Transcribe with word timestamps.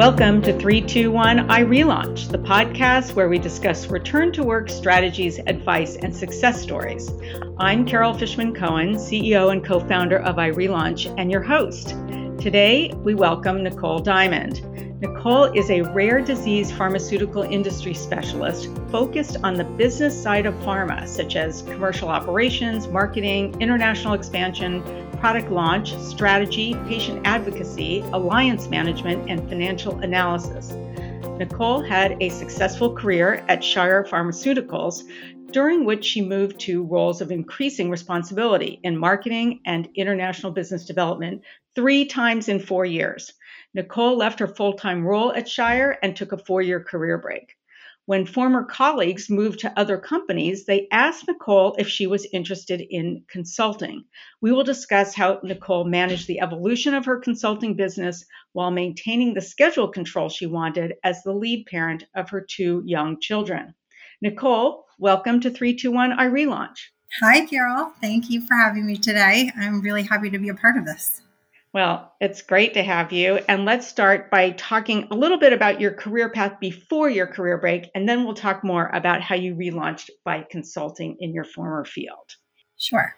Welcome 0.00 0.40
to 0.44 0.58
321 0.58 1.48
iRelaunch, 1.48 2.30
the 2.30 2.38
podcast 2.38 3.14
where 3.14 3.28
we 3.28 3.38
discuss 3.38 3.88
return 3.88 4.32
to 4.32 4.42
work 4.42 4.70
strategies, 4.70 5.38
advice, 5.40 5.96
and 5.96 6.16
success 6.16 6.58
stories. 6.62 7.12
I'm 7.58 7.84
Carol 7.84 8.14
Fishman 8.14 8.54
Cohen, 8.54 8.94
CEO 8.94 9.52
and 9.52 9.62
co 9.62 9.78
founder 9.78 10.20
of 10.20 10.36
iRelaunch, 10.36 11.14
and 11.18 11.30
your 11.30 11.42
host. 11.42 11.90
Today, 12.40 12.94
we 13.04 13.14
welcome 13.14 13.62
Nicole 13.62 13.98
Diamond. 13.98 14.64
Nicole 15.02 15.44
is 15.52 15.68
a 15.68 15.82
rare 15.82 16.22
disease 16.22 16.72
pharmaceutical 16.72 17.42
industry 17.42 17.92
specialist 17.92 18.70
focused 18.90 19.36
on 19.44 19.52
the 19.52 19.64
business 19.64 20.20
side 20.20 20.46
of 20.46 20.54
pharma, 20.60 21.06
such 21.06 21.36
as 21.36 21.60
commercial 21.60 22.08
operations, 22.08 22.88
marketing, 22.88 23.54
international 23.60 24.14
expansion, 24.14 24.82
product 25.20 25.50
launch, 25.50 25.94
strategy, 25.98 26.74
patient 26.88 27.20
advocacy, 27.26 28.00
alliance 28.14 28.68
management, 28.68 29.30
and 29.30 29.46
financial 29.50 29.98
analysis. 30.00 30.72
Nicole 31.38 31.82
had 31.82 32.16
a 32.22 32.30
successful 32.30 32.96
career 32.96 33.44
at 33.46 33.62
Shire 33.62 34.02
Pharmaceuticals, 34.04 35.02
during 35.52 35.84
which 35.84 36.06
she 36.06 36.22
moved 36.22 36.58
to 36.60 36.84
roles 36.84 37.20
of 37.20 37.30
increasing 37.30 37.90
responsibility 37.90 38.80
in 38.82 38.96
marketing 38.96 39.60
and 39.66 39.90
international 39.94 40.52
business 40.52 40.86
development 40.86 41.42
three 41.74 42.06
times 42.06 42.48
in 42.48 42.58
four 42.58 42.86
years. 42.86 43.34
Nicole 43.74 44.16
left 44.16 44.40
her 44.40 44.48
full 44.48 44.72
time 44.72 45.06
role 45.06 45.34
at 45.34 45.46
Shire 45.46 45.98
and 46.02 46.16
took 46.16 46.32
a 46.32 46.38
four 46.38 46.62
year 46.62 46.80
career 46.80 47.18
break. 47.18 47.56
When 48.10 48.26
former 48.26 48.64
colleagues 48.64 49.30
moved 49.30 49.60
to 49.60 49.72
other 49.78 49.96
companies, 49.96 50.66
they 50.66 50.88
asked 50.90 51.28
Nicole 51.28 51.76
if 51.78 51.86
she 51.86 52.08
was 52.08 52.26
interested 52.32 52.80
in 52.80 53.22
consulting. 53.30 54.02
We 54.40 54.50
will 54.50 54.64
discuss 54.64 55.14
how 55.14 55.38
Nicole 55.44 55.84
managed 55.84 56.26
the 56.26 56.40
evolution 56.40 56.92
of 56.94 57.04
her 57.04 57.20
consulting 57.20 57.76
business 57.76 58.24
while 58.52 58.72
maintaining 58.72 59.34
the 59.34 59.40
schedule 59.40 59.86
control 59.86 60.28
she 60.28 60.46
wanted 60.46 60.94
as 61.04 61.22
the 61.22 61.32
lead 61.32 61.66
parent 61.66 62.02
of 62.16 62.30
her 62.30 62.40
two 62.40 62.82
young 62.84 63.20
children. 63.20 63.76
Nicole, 64.20 64.86
welcome 64.98 65.40
to 65.42 65.48
321 65.48 66.18
iRelaunch. 66.18 66.78
Hi, 67.22 67.46
Carol. 67.46 67.92
Thank 68.00 68.28
you 68.28 68.44
for 68.44 68.56
having 68.56 68.86
me 68.86 68.96
today. 68.96 69.52
I'm 69.56 69.82
really 69.82 70.02
happy 70.02 70.30
to 70.30 70.38
be 70.40 70.48
a 70.48 70.54
part 70.54 70.76
of 70.76 70.84
this. 70.84 71.22
Well, 71.72 72.12
it's 72.20 72.42
great 72.42 72.74
to 72.74 72.82
have 72.82 73.12
you. 73.12 73.36
And 73.48 73.64
let's 73.64 73.86
start 73.86 74.28
by 74.28 74.50
talking 74.50 75.06
a 75.10 75.14
little 75.14 75.38
bit 75.38 75.52
about 75.52 75.80
your 75.80 75.92
career 75.92 76.28
path 76.28 76.58
before 76.58 77.08
your 77.08 77.28
career 77.28 77.58
break, 77.58 77.90
and 77.94 78.08
then 78.08 78.24
we'll 78.24 78.34
talk 78.34 78.64
more 78.64 78.88
about 78.88 79.20
how 79.22 79.36
you 79.36 79.54
relaunched 79.54 80.10
by 80.24 80.44
consulting 80.50 81.16
in 81.20 81.32
your 81.32 81.44
former 81.44 81.84
field. 81.84 82.34
Sure. 82.76 83.14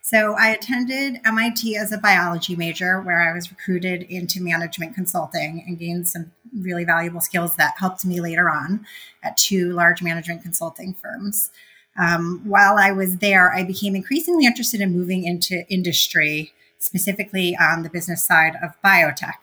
So, 0.00 0.36
I 0.38 0.50
attended 0.50 1.20
MIT 1.26 1.76
as 1.76 1.90
a 1.90 1.98
biology 1.98 2.54
major 2.54 3.02
where 3.02 3.20
I 3.20 3.34
was 3.34 3.50
recruited 3.50 4.04
into 4.04 4.40
management 4.40 4.94
consulting 4.94 5.64
and 5.66 5.78
gained 5.78 6.08
some 6.08 6.30
really 6.56 6.84
valuable 6.84 7.20
skills 7.20 7.56
that 7.56 7.74
helped 7.78 8.04
me 8.04 8.20
later 8.20 8.48
on 8.48 8.86
at 9.24 9.36
two 9.36 9.72
large 9.72 10.02
management 10.02 10.42
consulting 10.42 10.94
firms. 10.94 11.50
Um, 11.98 12.42
while 12.44 12.76
I 12.78 12.92
was 12.92 13.16
there, 13.16 13.52
I 13.52 13.64
became 13.64 13.96
increasingly 13.96 14.46
interested 14.46 14.80
in 14.80 14.96
moving 14.96 15.24
into 15.24 15.66
industry 15.68 16.52
specifically 16.78 17.56
on 17.60 17.82
the 17.82 17.90
business 17.90 18.24
side 18.24 18.54
of 18.62 18.80
biotech. 18.84 19.34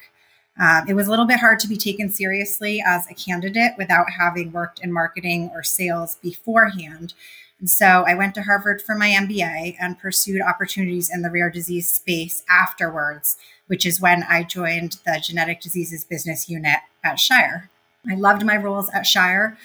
Um, 0.58 0.86
it 0.88 0.94
was 0.94 1.08
a 1.08 1.10
little 1.10 1.26
bit 1.26 1.40
hard 1.40 1.60
to 1.60 1.68
be 1.68 1.76
taken 1.76 2.10
seriously 2.10 2.82
as 2.86 3.10
a 3.10 3.14
candidate 3.14 3.74
without 3.78 4.12
having 4.18 4.54
worked 4.54 4.80
in 4.80 4.92
marketing 4.92 5.52
or 5.54 5.64
sales 5.64 6.18
beforehand. 6.22 7.14
And 7.60 7.70
so 7.70 8.06
I 8.08 8.16
went 8.16 8.36
to 8.36 8.44
Harvard 8.44 8.82
for 8.82 8.96
my 8.96 9.10
MBA 9.10 9.76
and 9.80 10.00
pursued 10.00 10.42
opportunities 10.42 11.10
in 11.14 11.22
the 11.22 11.30
rare 11.30 11.50
disease 11.50 11.90
space 11.90 12.44
afterwards, 12.50 13.38
which 13.68 13.86
is 13.86 14.02
when 14.02 14.24
I 14.24 14.44
joined 14.44 14.98
the 15.06 15.22
genetic 15.22 15.62
diseases 15.62 16.04
business 16.06 16.50
unit 16.50 16.80
at 17.04 17.20
Shire. 17.20 17.70
I 18.10 18.16
loved 18.16 18.46
my 18.46 18.56
roles 18.56 18.90
at 18.90 19.06
Shire 19.06 19.58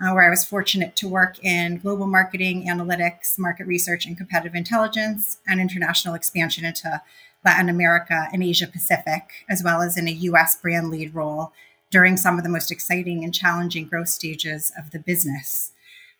uh, 0.00 0.12
where 0.12 0.26
I 0.26 0.30
was 0.30 0.44
fortunate 0.44 0.96
to 0.96 1.08
work 1.08 1.42
in 1.44 1.78
global 1.78 2.06
marketing, 2.06 2.66
analytics, 2.68 3.38
market 3.38 3.66
research, 3.66 4.06
and 4.06 4.16
competitive 4.16 4.54
intelligence, 4.54 5.38
and 5.46 5.60
international 5.60 6.14
expansion 6.14 6.64
into 6.64 7.02
Latin 7.44 7.68
America 7.68 8.28
and 8.32 8.42
Asia 8.42 8.66
Pacific, 8.66 9.44
as 9.48 9.62
well 9.62 9.80
as 9.80 9.96
in 9.96 10.08
a 10.08 10.12
US 10.12 10.56
brand 10.56 10.90
lead 10.90 11.14
role 11.14 11.52
during 11.90 12.16
some 12.16 12.36
of 12.36 12.44
the 12.44 12.50
most 12.50 12.70
exciting 12.70 13.24
and 13.24 13.34
challenging 13.34 13.86
growth 13.86 14.08
stages 14.08 14.72
of 14.78 14.90
the 14.90 14.98
business. 14.98 15.72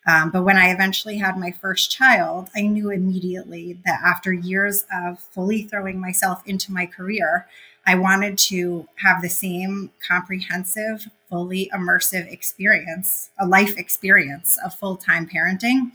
Um, 0.07 0.31
but 0.31 0.43
when 0.43 0.57
I 0.57 0.71
eventually 0.71 1.17
had 1.17 1.37
my 1.37 1.51
first 1.51 1.91
child, 1.91 2.49
I 2.55 2.61
knew 2.61 2.89
immediately 2.89 3.77
that 3.85 4.01
after 4.03 4.33
years 4.33 4.85
of 4.93 5.19
fully 5.19 5.63
throwing 5.63 5.99
myself 5.99 6.41
into 6.45 6.71
my 6.71 6.85
career, 6.85 7.47
I 7.89 7.95
wanted 7.95 8.37
to 8.49 8.87
have 8.97 9.23
the 9.23 9.29
same 9.29 9.89
comprehensive, 10.07 11.07
fully 11.27 11.71
immersive 11.73 12.31
experience, 12.31 13.31
a 13.39 13.47
life 13.47 13.79
experience 13.79 14.59
of 14.63 14.75
full 14.75 14.95
time 14.95 15.27
parenting. 15.27 15.89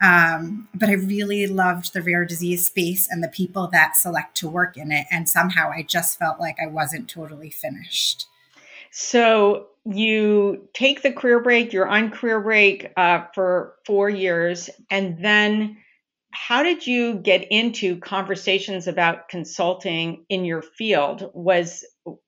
Um, 0.00 0.68
but 0.74 0.88
I 0.88 0.94
really 0.94 1.46
loved 1.46 1.92
the 1.92 2.00
rare 2.00 2.24
disease 2.24 2.66
space 2.66 3.10
and 3.10 3.22
the 3.22 3.28
people 3.28 3.68
that 3.72 3.94
select 3.94 4.38
to 4.38 4.48
work 4.48 4.78
in 4.78 4.90
it. 4.90 5.06
And 5.10 5.28
somehow 5.28 5.70
I 5.70 5.82
just 5.82 6.18
felt 6.18 6.40
like 6.40 6.56
I 6.58 6.66
wasn't 6.66 7.10
totally 7.10 7.50
finished. 7.50 8.26
So 8.90 9.66
you 9.84 10.66
take 10.72 11.02
the 11.02 11.12
career 11.12 11.40
break, 11.40 11.74
you're 11.74 11.86
on 11.86 12.10
career 12.10 12.40
break 12.40 12.90
uh, 12.96 13.24
for 13.34 13.74
four 13.84 14.08
years, 14.08 14.70
and 14.90 15.22
then 15.22 15.76
how 16.32 16.62
did 16.62 16.86
you 16.86 17.14
get 17.14 17.46
into 17.50 17.98
conversations 17.98 18.88
about 18.88 19.28
consulting 19.28 20.24
in 20.28 20.44
your 20.44 20.62
field? 20.62 21.30
Was 21.34 21.84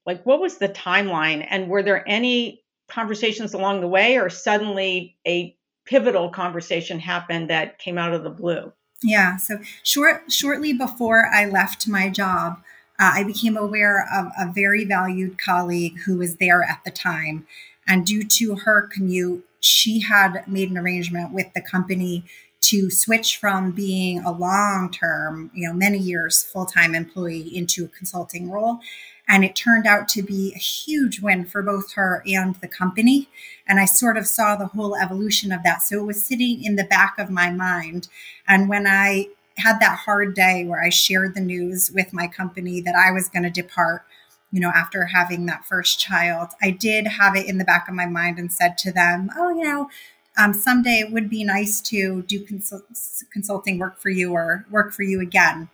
like 0.06 0.24
what 0.24 0.40
was 0.40 0.58
the 0.58 0.68
timeline? 0.68 1.46
And 1.48 1.68
were 1.68 1.82
there 1.82 2.06
any 2.08 2.62
conversations 2.88 3.54
along 3.54 3.80
the 3.80 3.88
way 3.88 4.18
or 4.18 4.28
suddenly 4.28 5.16
a 5.26 5.56
pivotal 5.86 6.30
conversation 6.30 6.98
happened 6.98 7.50
that 7.50 7.78
came 7.78 7.98
out 7.98 8.12
of 8.12 8.22
the 8.22 8.30
blue? 8.30 8.72
Yeah 9.02 9.36
so 9.36 9.58
short 9.82 10.30
shortly 10.30 10.72
before 10.72 11.26
i 11.26 11.44
left 11.44 11.86
my 11.86 12.08
job 12.08 12.62
uh, 12.98 13.12
i 13.14 13.24
became 13.24 13.56
aware 13.56 14.06
of 14.14 14.26
a 14.38 14.50
very 14.52 14.84
valued 14.84 15.38
colleague 15.38 15.98
who 16.06 16.16
was 16.18 16.36
there 16.36 16.62
at 16.62 16.80
the 16.84 16.90
time. 16.90 17.46
And 17.86 18.06
due 18.06 18.22
to 18.22 18.56
her 18.56 18.82
commute 18.82 19.46
she 19.60 20.00
had 20.00 20.46
made 20.46 20.70
an 20.70 20.76
arrangement 20.76 21.32
with 21.32 21.46
the 21.54 21.62
company 21.62 22.24
to 22.64 22.90
switch 22.90 23.36
from 23.36 23.72
being 23.72 24.20
a 24.20 24.32
long 24.32 24.90
term, 24.90 25.50
you 25.54 25.68
know, 25.68 25.74
many 25.74 25.98
years 25.98 26.42
full 26.42 26.66
time 26.66 26.94
employee 26.94 27.54
into 27.54 27.84
a 27.84 27.88
consulting 27.88 28.50
role. 28.50 28.80
And 29.28 29.44
it 29.44 29.56
turned 29.56 29.86
out 29.86 30.08
to 30.08 30.22
be 30.22 30.52
a 30.54 30.58
huge 30.58 31.20
win 31.20 31.46
for 31.46 31.62
both 31.62 31.92
her 31.92 32.22
and 32.26 32.54
the 32.56 32.68
company. 32.68 33.28
And 33.66 33.80
I 33.80 33.86
sort 33.86 34.16
of 34.16 34.26
saw 34.26 34.56
the 34.56 34.66
whole 34.66 34.96
evolution 34.96 35.52
of 35.52 35.62
that. 35.62 35.82
So 35.82 36.00
it 36.00 36.06
was 36.06 36.24
sitting 36.24 36.62
in 36.62 36.76
the 36.76 36.84
back 36.84 37.18
of 37.18 37.30
my 37.30 37.50
mind. 37.50 38.08
And 38.46 38.68
when 38.68 38.86
I 38.86 39.28
had 39.58 39.78
that 39.80 39.98
hard 40.00 40.34
day 40.34 40.64
where 40.66 40.82
I 40.82 40.88
shared 40.88 41.34
the 41.34 41.40
news 41.40 41.90
with 41.90 42.12
my 42.12 42.26
company 42.26 42.80
that 42.82 42.94
I 42.94 43.12
was 43.12 43.28
going 43.28 43.44
to 43.44 43.50
depart, 43.50 44.04
you 44.50 44.60
know, 44.60 44.72
after 44.74 45.06
having 45.06 45.46
that 45.46 45.64
first 45.64 45.98
child, 45.98 46.50
I 46.62 46.70
did 46.70 47.06
have 47.06 47.34
it 47.34 47.46
in 47.46 47.58
the 47.58 47.64
back 47.64 47.88
of 47.88 47.94
my 47.94 48.06
mind 48.06 48.38
and 48.38 48.52
said 48.52 48.78
to 48.78 48.92
them, 48.92 49.30
Oh, 49.36 49.50
you 49.50 49.64
know, 49.64 49.88
um, 50.36 50.52
someday 50.52 50.98
it 50.98 51.12
would 51.12 51.30
be 51.30 51.44
nice 51.44 51.80
to 51.82 52.22
do 52.22 52.40
consult- 52.40 52.84
consulting 53.32 53.78
work 53.78 54.00
for 54.00 54.10
you 54.10 54.32
or 54.32 54.66
work 54.70 54.92
for 54.92 55.02
you 55.02 55.20
again. 55.20 55.68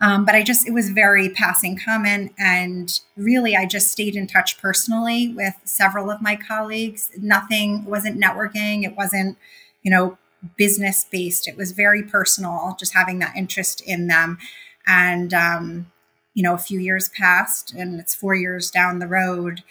Um, 0.00 0.24
but 0.24 0.34
I 0.34 0.42
just, 0.42 0.66
it 0.66 0.72
was 0.72 0.90
very 0.90 1.28
passing 1.28 1.78
comment. 1.78 2.32
And 2.36 3.00
really, 3.16 3.56
I 3.56 3.66
just 3.66 3.92
stayed 3.92 4.16
in 4.16 4.26
touch 4.26 4.58
personally 4.58 5.28
with 5.28 5.54
several 5.64 6.10
of 6.10 6.20
my 6.20 6.34
colleagues. 6.34 7.10
Nothing 7.16 7.84
wasn't 7.84 8.20
networking, 8.20 8.84
it 8.84 8.96
wasn't, 8.96 9.38
you 9.82 9.90
know, 9.90 10.18
business 10.56 11.06
based. 11.08 11.46
It 11.46 11.56
was 11.56 11.70
very 11.70 12.02
personal, 12.02 12.76
just 12.80 12.94
having 12.94 13.20
that 13.20 13.36
interest 13.36 13.80
in 13.80 14.08
them. 14.08 14.38
And, 14.86 15.32
um, 15.32 15.92
you 16.34 16.42
know, 16.42 16.54
a 16.54 16.58
few 16.58 16.80
years 16.80 17.08
passed 17.10 17.72
and 17.72 18.00
it's 18.00 18.14
four 18.14 18.34
years 18.34 18.70
down 18.70 18.98
the 18.98 19.06
road. 19.06 19.62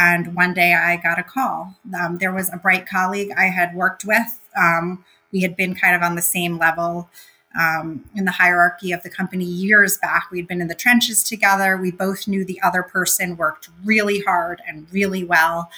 And 0.00 0.36
one 0.36 0.54
day 0.54 0.74
I 0.74 0.96
got 0.96 1.18
a 1.18 1.24
call. 1.24 1.74
Um, 1.98 2.18
there 2.18 2.32
was 2.32 2.52
a 2.52 2.56
bright 2.56 2.86
colleague 2.86 3.32
I 3.36 3.46
had 3.46 3.74
worked 3.74 4.04
with. 4.04 4.38
Um, 4.56 5.04
we 5.32 5.40
had 5.40 5.56
been 5.56 5.74
kind 5.74 5.96
of 5.96 6.02
on 6.02 6.14
the 6.14 6.22
same 6.22 6.56
level 6.56 7.10
um, 7.58 8.04
in 8.14 8.24
the 8.24 8.30
hierarchy 8.30 8.92
of 8.92 9.02
the 9.02 9.10
company 9.10 9.44
years 9.44 9.98
back. 9.98 10.30
We'd 10.30 10.46
been 10.46 10.60
in 10.60 10.68
the 10.68 10.76
trenches 10.76 11.24
together. 11.24 11.76
We 11.76 11.90
both 11.90 12.28
knew 12.28 12.44
the 12.44 12.60
other 12.62 12.84
person 12.84 13.36
worked 13.36 13.70
really 13.84 14.20
hard 14.20 14.62
and 14.68 14.86
really 14.92 15.24
well. 15.24 15.68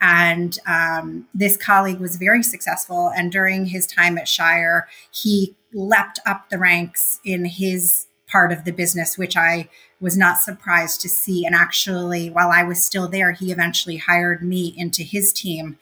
And 0.00 0.58
um, 0.66 1.28
this 1.34 1.58
colleague 1.58 2.00
was 2.00 2.16
very 2.16 2.42
successful. 2.42 3.12
And 3.14 3.30
during 3.30 3.66
his 3.66 3.86
time 3.86 4.16
at 4.16 4.26
Shire, 4.26 4.88
he 5.10 5.54
leapt 5.74 6.18
up 6.24 6.48
the 6.48 6.58
ranks 6.58 7.20
in 7.24 7.44
his 7.44 8.06
part 8.28 8.52
of 8.52 8.64
the 8.64 8.72
business, 8.72 9.16
which 9.16 9.36
I 9.36 9.68
was 10.00 10.16
not 10.16 10.40
surprised 10.40 11.00
to 11.02 11.08
see. 11.08 11.44
And 11.46 11.54
actually, 11.54 12.28
while 12.30 12.50
I 12.50 12.62
was 12.62 12.82
still 12.82 13.08
there, 13.08 13.32
he 13.32 13.52
eventually 13.52 13.96
hired 13.96 14.42
me 14.42 14.74
into 14.76 15.02
his 15.02 15.32
team 15.32 15.78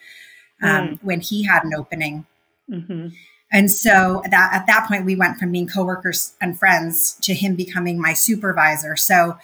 um, 0.63 0.71
mm. 0.71 0.99
when 1.03 1.21
he 1.21 1.45
had 1.45 1.65
an 1.65 1.75
opening. 1.75 2.27
Mm-hmm. 2.71 3.09
And 3.53 3.71
so 3.71 4.23
that 4.31 4.53
at 4.53 4.67
that 4.67 4.89
point, 4.89 5.05
we 5.05 5.17
went 5.17 5.39
from 5.39 5.53
being 5.53 5.69
coworkers 5.69 6.35
and 6.41 6.59
friends 6.59 7.15
to 7.23 7.35
him 7.35 7.55
becoming 7.55 8.01
my 8.01 8.13
supervisor. 8.13 8.97
So 8.97 9.39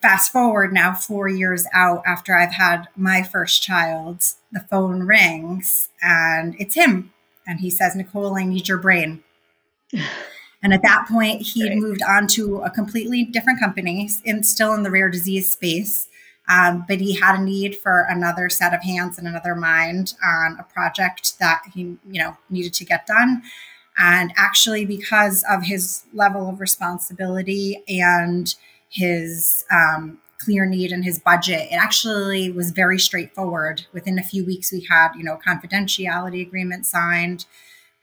fast 0.00 0.32
forward 0.32 0.72
now 0.72 0.94
four 0.94 1.28
years 1.28 1.66
out 1.72 2.02
after 2.06 2.36
I've 2.36 2.54
had 2.54 2.88
my 2.96 3.22
first 3.22 3.62
child, 3.62 4.24
the 4.50 4.60
phone 4.70 5.02
rings 5.02 5.90
and 6.02 6.56
it's 6.58 6.74
him. 6.74 7.12
And 7.46 7.60
he 7.60 7.70
says, 7.70 7.94
Nicole, 7.94 8.36
I 8.36 8.44
need 8.44 8.68
your 8.68 8.78
brain. 8.78 9.22
and 10.62 10.74
at 10.74 10.82
that 10.82 11.06
point, 11.08 11.42
he'd 11.42 11.68
right. 11.68 11.78
moved 11.78 12.02
on 12.02 12.26
to 12.28 12.58
a 12.58 12.70
completely 12.70 13.24
different 13.24 13.60
company 13.60 14.10
and 14.26 14.44
still 14.44 14.74
in 14.74 14.82
the 14.82 14.90
rare 14.90 15.08
disease 15.08 15.50
space. 15.50 16.08
Um, 16.48 16.84
but 16.88 17.00
he 17.00 17.14
had 17.14 17.38
a 17.38 17.42
need 17.42 17.76
for 17.76 18.06
another 18.08 18.48
set 18.48 18.72
of 18.72 18.82
hands 18.82 19.18
and 19.18 19.28
another 19.28 19.54
mind 19.54 20.14
on 20.24 20.56
a 20.58 20.62
project 20.62 21.38
that 21.38 21.60
he, 21.74 21.80
you 22.10 22.22
know, 22.22 22.38
needed 22.48 22.72
to 22.74 22.84
get 22.86 23.06
done. 23.06 23.42
And 23.98 24.32
actually, 24.36 24.86
because 24.86 25.44
of 25.50 25.64
his 25.64 26.04
level 26.14 26.48
of 26.48 26.60
responsibility 26.60 27.82
and 27.88 28.54
his 28.88 29.64
um, 29.70 30.18
clear 30.38 30.64
need 30.64 30.90
and 30.90 31.04
his 31.04 31.18
budget, 31.18 31.68
it 31.70 31.74
actually 31.74 32.50
was 32.50 32.70
very 32.70 32.98
straightforward. 32.98 33.86
Within 33.92 34.18
a 34.18 34.22
few 34.22 34.44
weeks, 34.44 34.72
we 34.72 34.86
had, 34.88 35.10
you 35.16 35.24
know, 35.24 35.38
confidentiality 35.46 36.40
agreement 36.40 36.86
signed. 36.86 37.44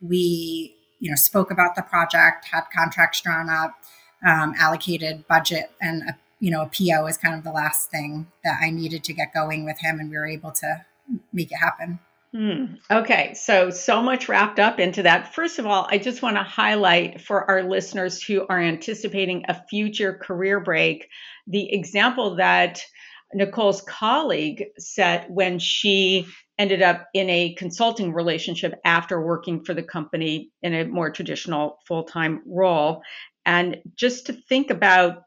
We, 0.02 0.76
you 1.06 1.12
know, 1.12 1.16
spoke 1.16 1.52
about 1.52 1.76
the 1.76 1.84
project, 1.84 2.46
had 2.46 2.64
contracts 2.76 3.22
drawn 3.22 3.48
up, 3.48 3.80
um, 4.28 4.56
allocated 4.58 5.28
budget, 5.28 5.70
and 5.80 6.02
a, 6.02 6.18
you 6.40 6.50
know, 6.50 6.64
a 6.64 6.66
PO 6.66 7.06
is 7.06 7.16
kind 7.16 7.36
of 7.36 7.44
the 7.44 7.52
last 7.52 7.92
thing 7.92 8.26
that 8.44 8.58
I 8.60 8.72
needed 8.72 9.04
to 9.04 9.14
get 9.14 9.32
going 9.32 9.66
with 9.66 9.78
him, 9.80 10.00
and 10.00 10.10
we 10.10 10.18
were 10.18 10.26
able 10.26 10.52
to 10.54 10.84
make 11.32 11.52
it 11.52 11.58
happen. 11.58 12.00
Hmm. 12.34 12.78
Okay, 12.90 13.36
so 13.36 13.70
so 13.70 14.02
much 14.02 14.28
wrapped 14.28 14.60
up 14.60 14.80
into 14.80 15.04
that. 15.04 15.36
First 15.36 15.60
of 15.60 15.68
all, 15.68 15.88
I 15.92 16.00
just 16.00 16.24
want 16.24 16.38
to 16.38 16.44
highlight 16.44 17.22
for 17.22 17.50
our 17.52 17.62
listeners 17.62 18.24
who 18.24 18.48
are 18.48 18.60
anticipating 18.60 19.46
a 19.48 19.64
future 19.70 20.12
career 20.12 20.60
break 20.60 21.08
the 21.46 21.72
example 21.72 22.38
that 22.38 22.82
Nicole's 23.32 23.84
colleague 23.84 24.66
set 24.80 25.30
when 25.30 25.60
she 25.60 26.26
ended 26.58 26.82
up 26.82 27.08
in 27.14 27.30
a 27.30 27.54
consulting 27.56 28.14
relationship 28.14 28.80
after 28.86 29.22
working 29.22 29.64
for 29.64 29.74
the 29.74 29.84
company 29.84 30.52
in 30.62 30.74
a 30.74 30.86
more 30.86 31.10
traditional 31.10 31.80
full 31.88 32.04
time 32.04 32.42
role. 32.46 33.02
And 33.46 33.78
just 33.96 34.28
to 34.28 34.34
think 34.34 34.70
about 34.70 35.24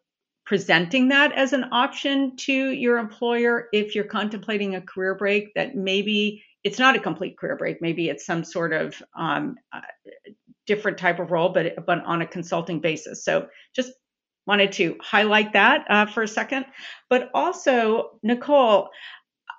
presenting 0.46 1.08
that 1.08 1.32
as 1.32 1.52
an 1.52 1.66
option 1.72 2.34
to 2.36 2.70
your 2.70 2.96
employer 2.96 3.68
if 3.72 3.94
you're 3.94 4.04
contemplating 4.04 4.74
a 4.74 4.80
career 4.80 5.14
break 5.14 5.52
that 5.54 5.76
maybe 5.76 6.42
it's 6.64 6.78
not 6.78 6.96
a 6.96 7.00
complete 7.00 7.36
career 7.38 7.56
break. 7.56 7.80
Maybe 7.80 8.08
it's 8.08 8.26
some 8.26 8.44
sort 8.44 8.72
of 8.72 9.00
um, 9.14 9.56
different 10.66 10.98
type 10.98 11.18
of 11.18 11.30
role, 11.30 11.50
but 11.50 11.86
but 11.86 12.04
on 12.04 12.22
a 12.22 12.26
consulting 12.26 12.80
basis. 12.80 13.24
So 13.24 13.48
just 13.74 13.92
wanted 14.46 14.72
to 14.72 14.96
highlight 15.00 15.52
that 15.52 15.84
uh, 15.90 16.06
for 16.06 16.22
a 16.22 16.28
second. 16.28 16.64
But 17.10 17.30
also, 17.34 18.18
Nicole, 18.22 18.88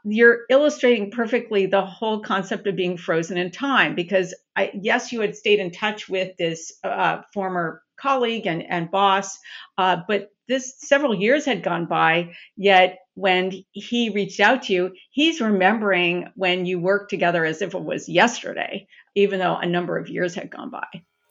you're 0.03 0.41
illustrating 0.49 1.11
perfectly 1.11 1.65
the 1.65 1.85
whole 1.85 2.21
concept 2.21 2.67
of 2.67 2.75
being 2.75 2.97
frozen 2.97 3.37
in 3.37 3.51
time 3.51 3.95
because 3.95 4.33
I, 4.55 4.71
yes, 4.73 5.11
you 5.11 5.21
had 5.21 5.35
stayed 5.35 5.59
in 5.59 5.71
touch 5.71 6.09
with 6.09 6.35
this 6.37 6.73
uh, 6.83 7.21
former 7.33 7.81
colleague 7.99 8.47
and, 8.47 8.63
and 8.63 8.89
boss, 8.89 9.37
uh, 9.77 9.97
but 10.07 10.31
this 10.47 10.75
several 10.79 11.13
years 11.13 11.45
had 11.45 11.63
gone 11.63 11.85
by, 11.85 12.33
yet 12.57 12.99
when 13.13 13.51
he 13.71 14.09
reached 14.09 14.39
out 14.39 14.63
to 14.63 14.73
you, 14.73 14.91
he's 15.11 15.41
remembering 15.41 16.27
when 16.35 16.65
you 16.65 16.79
worked 16.79 17.09
together 17.09 17.45
as 17.45 17.61
if 17.61 17.75
it 17.75 17.81
was 17.81 18.09
yesterday, 18.09 18.87
even 19.15 19.39
though 19.39 19.57
a 19.57 19.65
number 19.65 19.97
of 19.97 20.09
years 20.09 20.33
had 20.33 20.49
gone 20.49 20.69
by. 20.69 20.87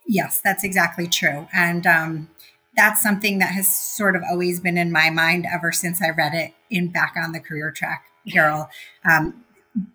Yes, 0.06 0.40
that's 0.42 0.64
exactly 0.64 1.06
true. 1.06 1.48
And 1.52 1.86
um, 1.86 2.30
that's 2.78 3.02
something 3.02 3.38
that 3.40 3.50
has 3.50 3.74
sort 3.74 4.14
of 4.14 4.22
always 4.30 4.60
been 4.60 4.78
in 4.78 4.92
my 4.92 5.10
mind 5.10 5.44
ever 5.52 5.72
since 5.72 6.00
I 6.00 6.10
read 6.10 6.32
it 6.32 6.54
in 6.70 6.92
Back 6.92 7.14
on 7.20 7.32
the 7.32 7.40
Career 7.40 7.72
Track, 7.72 8.04
Carol. 8.30 8.68
Um, 9.04 9.44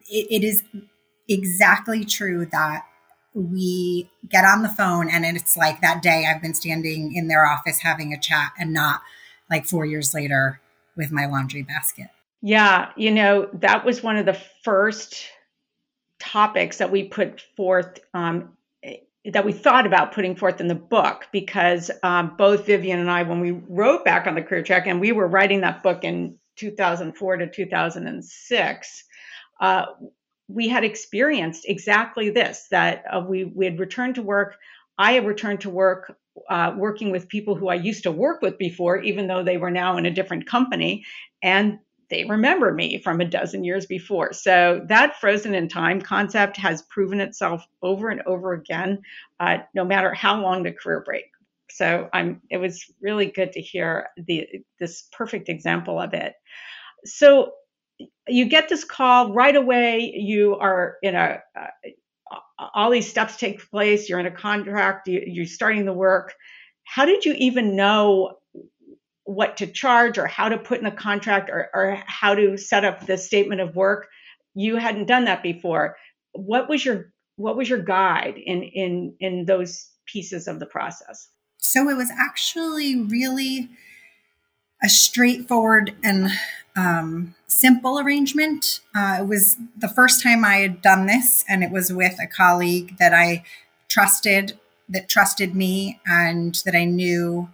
it, 0.10 0.28
it 0.30 0.44
is 0.44 0.64
exactly 1.30 2.04
true 2.04 2.46
that 2.52 2.84
we 3.34 4.12
get 4.30 4.44
on 4.44 4.64
the 4.64 4.70
phone 4.70 5.10
and 5.10 5.26
it's 5.26 5.56
like 5.56 5.80
that 5.80 6.04
day 6.04 6.28
I've 6.30 6.42
been 6.42 6.54
standing 6.54 7.16
in 7.16 7.30
their 7.30 7.46
office 7.46 7.80
having 7.80 8.14
a 8.14 8.20
chat 8.20 8.52
and 8.60 8.74
not 8.74 9.02
like 9.50 9.66
four 9.66 9.86
years 9.86 10.14
later 10.14 10.60
with 10.98 11.10
my 11.10 11.26
laundry 11.26 11.64
basket. 11.64 12.10
Yeah, 12.42 12.92
you 12.98 13.12
know, 13.12 13.48
that 13.54 13.86
was 13.86 14.04
one 14.04 14.18
of 14.18 14.26
the 14.26 14.38
first 14.64 15.24
topics 16.20 16.78
that 16.78 16.92
we 16.92 17.06
put 17.06 17.42
forth, 17.56 18.00
um, 18.14 18.58
that 19.26 19.46
we 19.46 19.54
thought 19.54 19.86
about 19.86 20.14
putting 20.14 20.36
forth 20.36 20.60
in 20.60 20.68
the 20.68 20.76
book, 20.76 21.28
because 21.32 21.90
um, 22.04 22.36
both 22.38 22.66
Vivian 22.66 23.00
and 23.00 23.10
I, 23.10 23.24
when 23.24 23.40
we 23.40 23.52
wrote 23.52 24.04
back 24.04 24.28
on 24.28 24.36
the 24.36 24.42
career 24.42 24.64
track, 24.64 24.86
and 24.86 25.00
we 25.00 25.12
were 25.12 25.28
writing 25.28 25.62
that 25.62 25.82
book 25.82 26.04
in 26.04 26.38
2004 26.58 27.38
to 27.38 27.50
2006, 27.50 29.04
uh, 29.62 29.86
we 30.50 30.68
had 30.68 30.84
experienced 30.84 31.66
exactly 31.68 32.30
this 32.30 32.68
that 32.70 33.06
uh, 33.10 33.24
we, 33.26 33.46
we 33.46 33.66
had 33.66 33.80
returned 33.80 34.16
to 34.16 34.22
work. 34.22 34.58
I 34.98 35.14
had 35.14 35.26
returned 35.26 35.62
to 35.62 35.70
work 35.70 36.18
uh, 36.50 36.74
working 36.76 37.12
with 37.12 37.30
people 37.30 37.56
who 37.56 37.70
I 37.70 37.76
used 37.76 38.04
to 38.04 38.12
work 38.12 38.42
with 38.42 38.58
before, 38.58 39.00
even 39.00 39.28
though 39.28 39.44
they 39.44 39.58
were 39.58 39.72
now 39.72 39.98
in 39.98 40.06
a 40.06 40.12
different 40.12 40.48
company. 40.48 41.06
And 41.42 41.80
they 42.10 42.26
remember 42.26 42.74
me 42.74 43.02
from 43.02 43.22
a 43.22 43.26
dozen 43.26 43.64
years 43.64 43.86
before. 43.86 44.34
So 44.34 44.82
that 44.88 45.20
frozen 45.20 45.54
in 45.54 45.68
time 45.68 46.02
concept 46.02 46.58
has 46.58 46.84
proven 46.84 47.20
itself 47.20 47.66
over 47.82 48.10
and 48.10 48.22
over 48.26 48.54
again, 48.54 49.02
uh, 49.40 49.60
no 49.74 49.84
matter 49.86 50.14
how 50.14 50.42
long 50.42 50.64
the 50.64 50.72
career 50.72 51.02
break. 51.06 51.26
So 51.70 52.10
I'm. 52.14 52.42
It 52.52 52.58
was 52.58 52.86
really 53.02 53.28
good 53.28 53.54
to 53.54 53.62
hear 53.62 54.08
the 54.18 54.48
this 54.80 55.08
perfect 55.12 55.50
example 55.50 56.00
of 56.00 56.14
it. 56.14 56.34
So 57.06 57.54
you 58.28 58.46
get 58.46 58.70
this 58.70 58.84
call 58.84 59.34
right 59.34 59.56
away. 59.56 60.14
You 60.16 60.56
are 60.56 60.98
in 61.02 61.16
a, 61.16 61.40
uh, 61.60 61.68
all 62.60 62.92
these 62.92 63.10
steps 63.10 63.38
take 63.38 63.70
place. 63.70 64.08
You're 64.08 64.20
in 64.20 64.26
a 64.26 64.32
contract. 64.32 65.08
You, 65.08 65.24
you're 65.26 65.46
starting 65.46 65.86
the 65.86 65.94
work. 65.94 66.36
How 66.84 67.06
did 67.06 67.26
you 67.26 67.34
even 67.38 67.76
know 67.76 68.38
what 69.26 69.58
to 69.58 69.68
charge 69.68 70.18
or 70.18 70.28
how 70.28 70.50
to 70.50 70.58
put 70.58 70.80
in 70.80 70.86
a 70.86 70.92
contract 70.92 71.50
or, 71.50 71.70
or 71.74 72.04
how 72.06 72.36
to 72.36 72.58
set 72.58 72.84
up 72.84 73.06
the 73.06 73.18
statement 73.18 73.62
of 73.62 73.76
work? 73.76 74.08
You 74.54 74.78
hadn't 74.78 75.08
done 75.08 75.26
that 75.26 75.44
before. 75.44 75.96
What 76.34 76.70
was 76.70 76.84
your 76.84 77.12
what 77.36 77.58
was 77.58 77.70
your 77.70 77.82
guide 77.82 78.36
in 78.38 78.64
in 78.64 79.16
in 79.20 79.46
those 79.46 79.90
pieces 80.06 80.48
of 80.48 80.60
the 80.60 80.66
process? 80.66 81.30
So 81.58 81.90
it 81.90 81.96
was 81.96 82.12
actually 82.12 83.00
really 83.00 83.70
a 84.84 84.90
straightforward 84.90 85.96
and 86.04 86.30
um, 86.76 87.36
simple 87.48 88.00
arrangement. 88.00 88.82
Uh, 88.94 89.20
it 89.22 89.28
was 89.28 89.58
the 89.78 89.88
first 89.88 90.22
time 90.22 90.44
I 90.44 90.58
had 90.58 90.82
done 90.82 91.06
this, 91.06 91.46
and 91.48 91.64
it 91.64 91.72
was 91.72 91.92
with 91.92 92.18
a 92.22 92.28
colleague 92.28 92.98
that 93.00 93.14
I 93.14 93.44
trusted, 93.88 94.60
that 94.90 95.08
trusted 95.08 95.56
me, 95.56 96.00
and 96.06 96.56
that 96.66 96.76
I 96.76 96.84
knew 96.84 97.50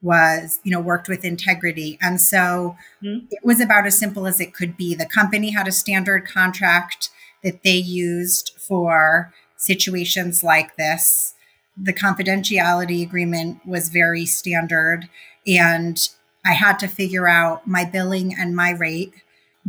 was, 0.00 0.60
you 0.62 0.70
know, 0.70 0.80
worked 0.80 1.08
with 1.08 1.24
integrity. 1.24 1.98
And 2.00 2.20
so 2.20 2.76
mm-hmm. 3.02 3.26
it 3.30 3.44
was 3.44 3.60
about 3.60 3.86
as 3.86 3.98
simple 3.98 4.26
as 4.26 4.40
it 4.40 4.54
could 4.54 4.76
be. 4.76 4.94
The 4.94 5.06
company 5.06 5.50
had 5.50 5.66
a 5.66 5.72
standard 5.72 6.26
contract 6.26 7.10
that 7.42 7.62
they 7.62 7.76
used 7.76 8.52
for 8.58 9.32
situations 9.56 10.44
like 10.44 10.76
this. 10.76 11.34
The 11.76 11.92
confidentiality 11.92 13.02
agreement 13.02 13.66
was 13.66 13.88
very 13.88 14.24
standard. 14.24 15.08
And 15.46 16.08
I 16.44 16.52
had 16.52 16.78
to 16.80 16.88
figure 16.88 17.28
out 17.28 17.66
my 17.66 17.84
billing 17.84 18.34
and 18.38 18.54
my 18.54 18.70
rate 18.70 19.14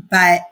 but 0.10 0.52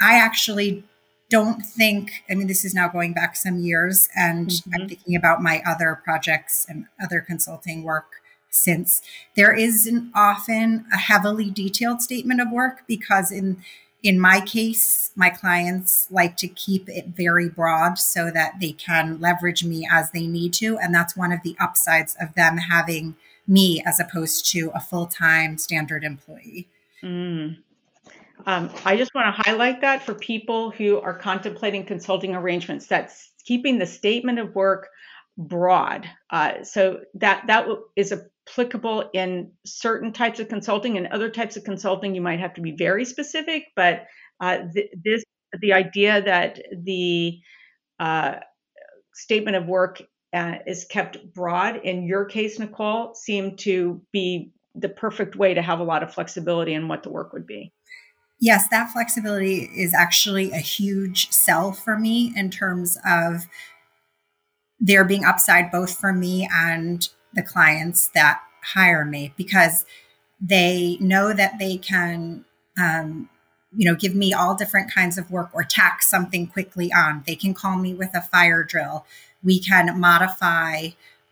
I 0.00 0.18
actually 0.18 0.84
don't 1.30 1.64
think, 1.64 2.24
I 2.30 2.34
mean, 2.34 2.46
this 2.46 2.64
is 2.64 2.74
now 2.74 2.88
going 2.88 3.12
back 3.12 3.36
some 3.36 3.58
years, 3.58 4.08
and 4.14 4.48
mm-hmm. 4.48 4.70
I'm 4.74 4.88
thinking 4.88 5.16
about 5.16 5.42
my 5.42 5.62
other 5.66 6.00
projects 6.04 6.66
and 6.68 6.86
other 7.02 7.20
consulting 7.20 7.82
work 7.82 8.20
since 8.56 9.02
there 9.34 9.54
isn't 9.54 10.10
often 10.14 10.86
a 10.92 10.96
heavily 10.96 11.50
detailed 11.50 12.02
statement 12.02 12.40
of 12.40 12.50
work 12.50 12.82
because 12.86 13.30
in 13.30 13.62
in 14.02 14.20
my 14.20 14.40
case 14.40 15.10
my 15.16 15.30
clients 15.30 16.06
like 16.10 16.36
to 16.36 16.48
keep 16.48 16.88
it 16.88 17.08
very 17.08 17.48
broad 17.48 17.98
so 17.98 18.30
that 18.30 18.60
they 18.60 18.72
can 18.72 19.18
leverage 19.20 19.64
me 19.64 19.88
as 19.90 20.10
they 20.10 20.26
need 20.26 20.52
to 20.52 20.78
and 20.78 20.94
that's 20.94 21.16
one 21.16 21.32
of 21.32 21.42
the 21.42 21.56
upsides 21.60 22.16
of 22.20 22.34
them 22.34 22.58
having 22.58 23.16
me 23.46 23.82
as 23.86 24.00
opposed 24.00 24.50
to 24.50 24.70
a 24.74 24.80
full-time 24.80 25.58
standard 25.58 26.04
employee 26.04 26.68
mm. 27.02 27.56
Um, 28.44 28.70
I 28.84 28.96
just 28.96 29.14
want 29.14 29.34
to 29.34 29.42
highlight 29.42 29.80
that 29.80 30.02
for 30.02 30.14
people 30.14 30.70
who 30.70 31.00
are 31.00 31.14
contemplating 31.14 31.84
consulting 31.84 32.34
arrangements. 32.34 32.86
That's 32.86 33.30
keeping 33.44 33.78
the 33.78 33.86
statement 33.86 34.38
of 34.38 34.54
work 34.54 34.88
broad. 35.38 36.08
Uh, 36.30 36.62
so 36.64 37.00
that 37.14 37.46
that 37.46 37.66
is 37.94 38.14
applicable 38.48 39.10
in 39.12 39.52
certain 39.64 40.12
types 40.12 40.40
of 40.40 40.48
consulting 40.48 40.96
and 40.96 41.06
other 41.08 41.30
types 41.30 41.56
of 41.56 41.64
consulting. 41.64 42.14
You 42.14 42.20
might 42.20 42.40
have 42.40 42.54
to 42.54 42.60
be 42.60 42.72
very 42.72 43.04
specific, 43.04 43.64
but 43.74 44.06
uh, 44.40 44.58
th- 44.72 44.90
this 45.04 45.24
the 45.60 45.72
idea 45.72 46.22
that 46.22 46.60
the 46.84 47.38
uh, 47.98 48.36
statement 49.14 49.56
of 49.56 49.66
work 49.66 50.02
uh, 50.32 50.56
is 50.66 50.84
kept 50.84 51.32
broad 51.32 51.76
in 51.76 52.04
your 52.04 52.24
case, 52.24 52.58
Nicole, 52.58 53.14
seemed 53.14 53.58
to 53.60 54.02
be 54.12 54.52
the 54.74 54.88
perfect 54.88 55.36
way 55.36 55.54
to 55.54 55.62
have 55.62 55.80
a 55.80 55.84
lot 55.84 56.02
of 56.02 56.12
flexibility 56.12 56.74
in 56.74 56.88
what 56.88 57.02
the 57.02 57.10
work 57.10 57.32
would 57.32 57.46
be. 57.46 57.72
Yes, 58.38 58.68
that 58.70 58.92
flexibility 58.92 59.70
is 59.74 59.94
actually 59.94 60.52
a 60.52 60.58
huge 60.58 61.30
sell 61.30 61.72
for 61.72 61.98
me 61.98 62.34
in 62.36 62.50
terms 62.50 62.98
of 63.06 63.46
there 64.78 65.04
being 65.06 65.24
upside 65.24 65.72
both 65.72 65.98
for 65.98 66.12
me 66.12 66.46
and 66.52 67.08
the 67.36 67.42
clients 67.42 68.08
that 68.14 68.40
hire 68.74 69.04
me 69.04 69.32
because 69.36 69.84
they 70.40 70.98
know 71.00 71.32
that 71.32 71.58
they 71.58 71.76
can 71.76 72.44
um, 72.78 73.28
you 73.74 73.88
know 73.88 73.94
give 73.96 74.14
me 74.14 74.32
all 74.32 74.54
different 74.54 74.92
kinds 74.92 75.16
of 75.18 75.30
work 75.30 75.50
or 75.52 75.62
tack 75.62 76.02
something 76.02 76.46
quickly 76.46 76.92
on. 76.92 77.22
They 77.26 77.36
can 77.36 77.54
call 77.54 77.76
me 77.76 77.94
with 77.94 78.10
a 78.14 78.22
fire 78.22 78.64
drill. 78.64 79.06
We 79.42 79.60
can 79.60 79.98
modify 80.00 80.88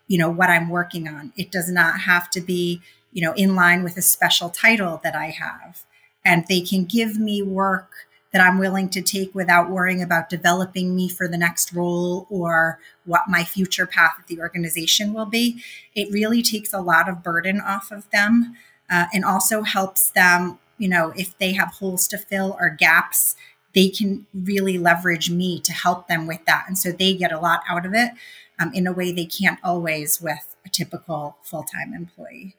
you 0.07 0.19
know 0.19 0.31
what 0.31 0.51
i'm 0.51 0.69
working 0.69 1.09
on. 1.09 1.33
It 1.37 1.51
does 1.51 1.71
not 1.71 2.01
have 2.01 2.31
to 2.31 2.41
be 2.41 2.81
you 3.13 3.23
know 3.23 3.33
in 3.35 3.55
line 3.57 3.83
with 3.83 3.97
a 3.97 4.03
special 4.03 4.51
title 4.51 5.01
that 5.03 5.17
i 5.17 5.27
have. 5.27 5.85
And 6.25 6.47
they 6.49 6.61
can 6.61 6.85
give 6.85 7.19
me 7.19 7.43
work 7.43 8.04
that 8.35 8.43
I'm 8.43 8.59
willing 8.59 8.89
to 8.89 9.01
take 9.01 9.33
without 9.33 9.71
worrying 9.71 10.03
about 10.03 10.29
developing 10.29 10.93
me 10.93 11.09
for 11.09 11.29
the 11.29 11.39
next 11.39 11.73
role 11.73 12.27
or 12.29 12.81
what 13.05 13.29
my 13.29 13.45
future 13.45 13.87
path 13.87 14.17
at 14.19 14.27
the 14.27 14.41
organization 14.41 15.15
will 15.15 15.25
be. 15.25 15.63
It 15.95 16.13
really 16.13 16.43
takes 16.43 16.73
a 16.73 16.81
lot 16.81 17.09
of 17.09 17.23
burden 17.23 17.61
off 17.61 17.93
of 17.93 18.11
them 18.11 18.57
uh, 18.91 19.07
and 19.15 19.25
also 19.25 19.63
helps 19.63 20.11
them, 20.11 20.59
you 20.79 20.89
know, 20.89 21.13
if 21.15 21.39
they 21.39 21.53
have 21.53 21.75
holes 21.75 22.09
to 22.09 22.19
fill 22.19 22.57
or 22.59 22.71
gaps, 22.71 23.37
they 23.73 23.89
can 23.89 24.27
really 24.35 24.79
leverage 24.79 25.31
me 25.31 25.61
to 25.61 25.73
help 25.73 26.09
them 26.09 26.27
with 26.27 26.45
that. 26.47 26.65
And 26.67 26.77
so 26.77 26.91
they 26.91 27.15
get 27.15 27.31
a 27.31 27.39
lot 27.39 27.63
out 27.69 27.87
of 27.87 27.95
it 27.95 28.11
um, 28.59 28.73
in 28.75 28.89
a 28.89 28.93
way 28.93 29.13
they 29.13 29.27
can't 29.27 29.61
always 29.63 30.21
with 30.21 30.57
a 30.67 30.69
typical 30.69 31.37
full 31.43 31.63
time 31.63 31.95
employee. 31.95 32.57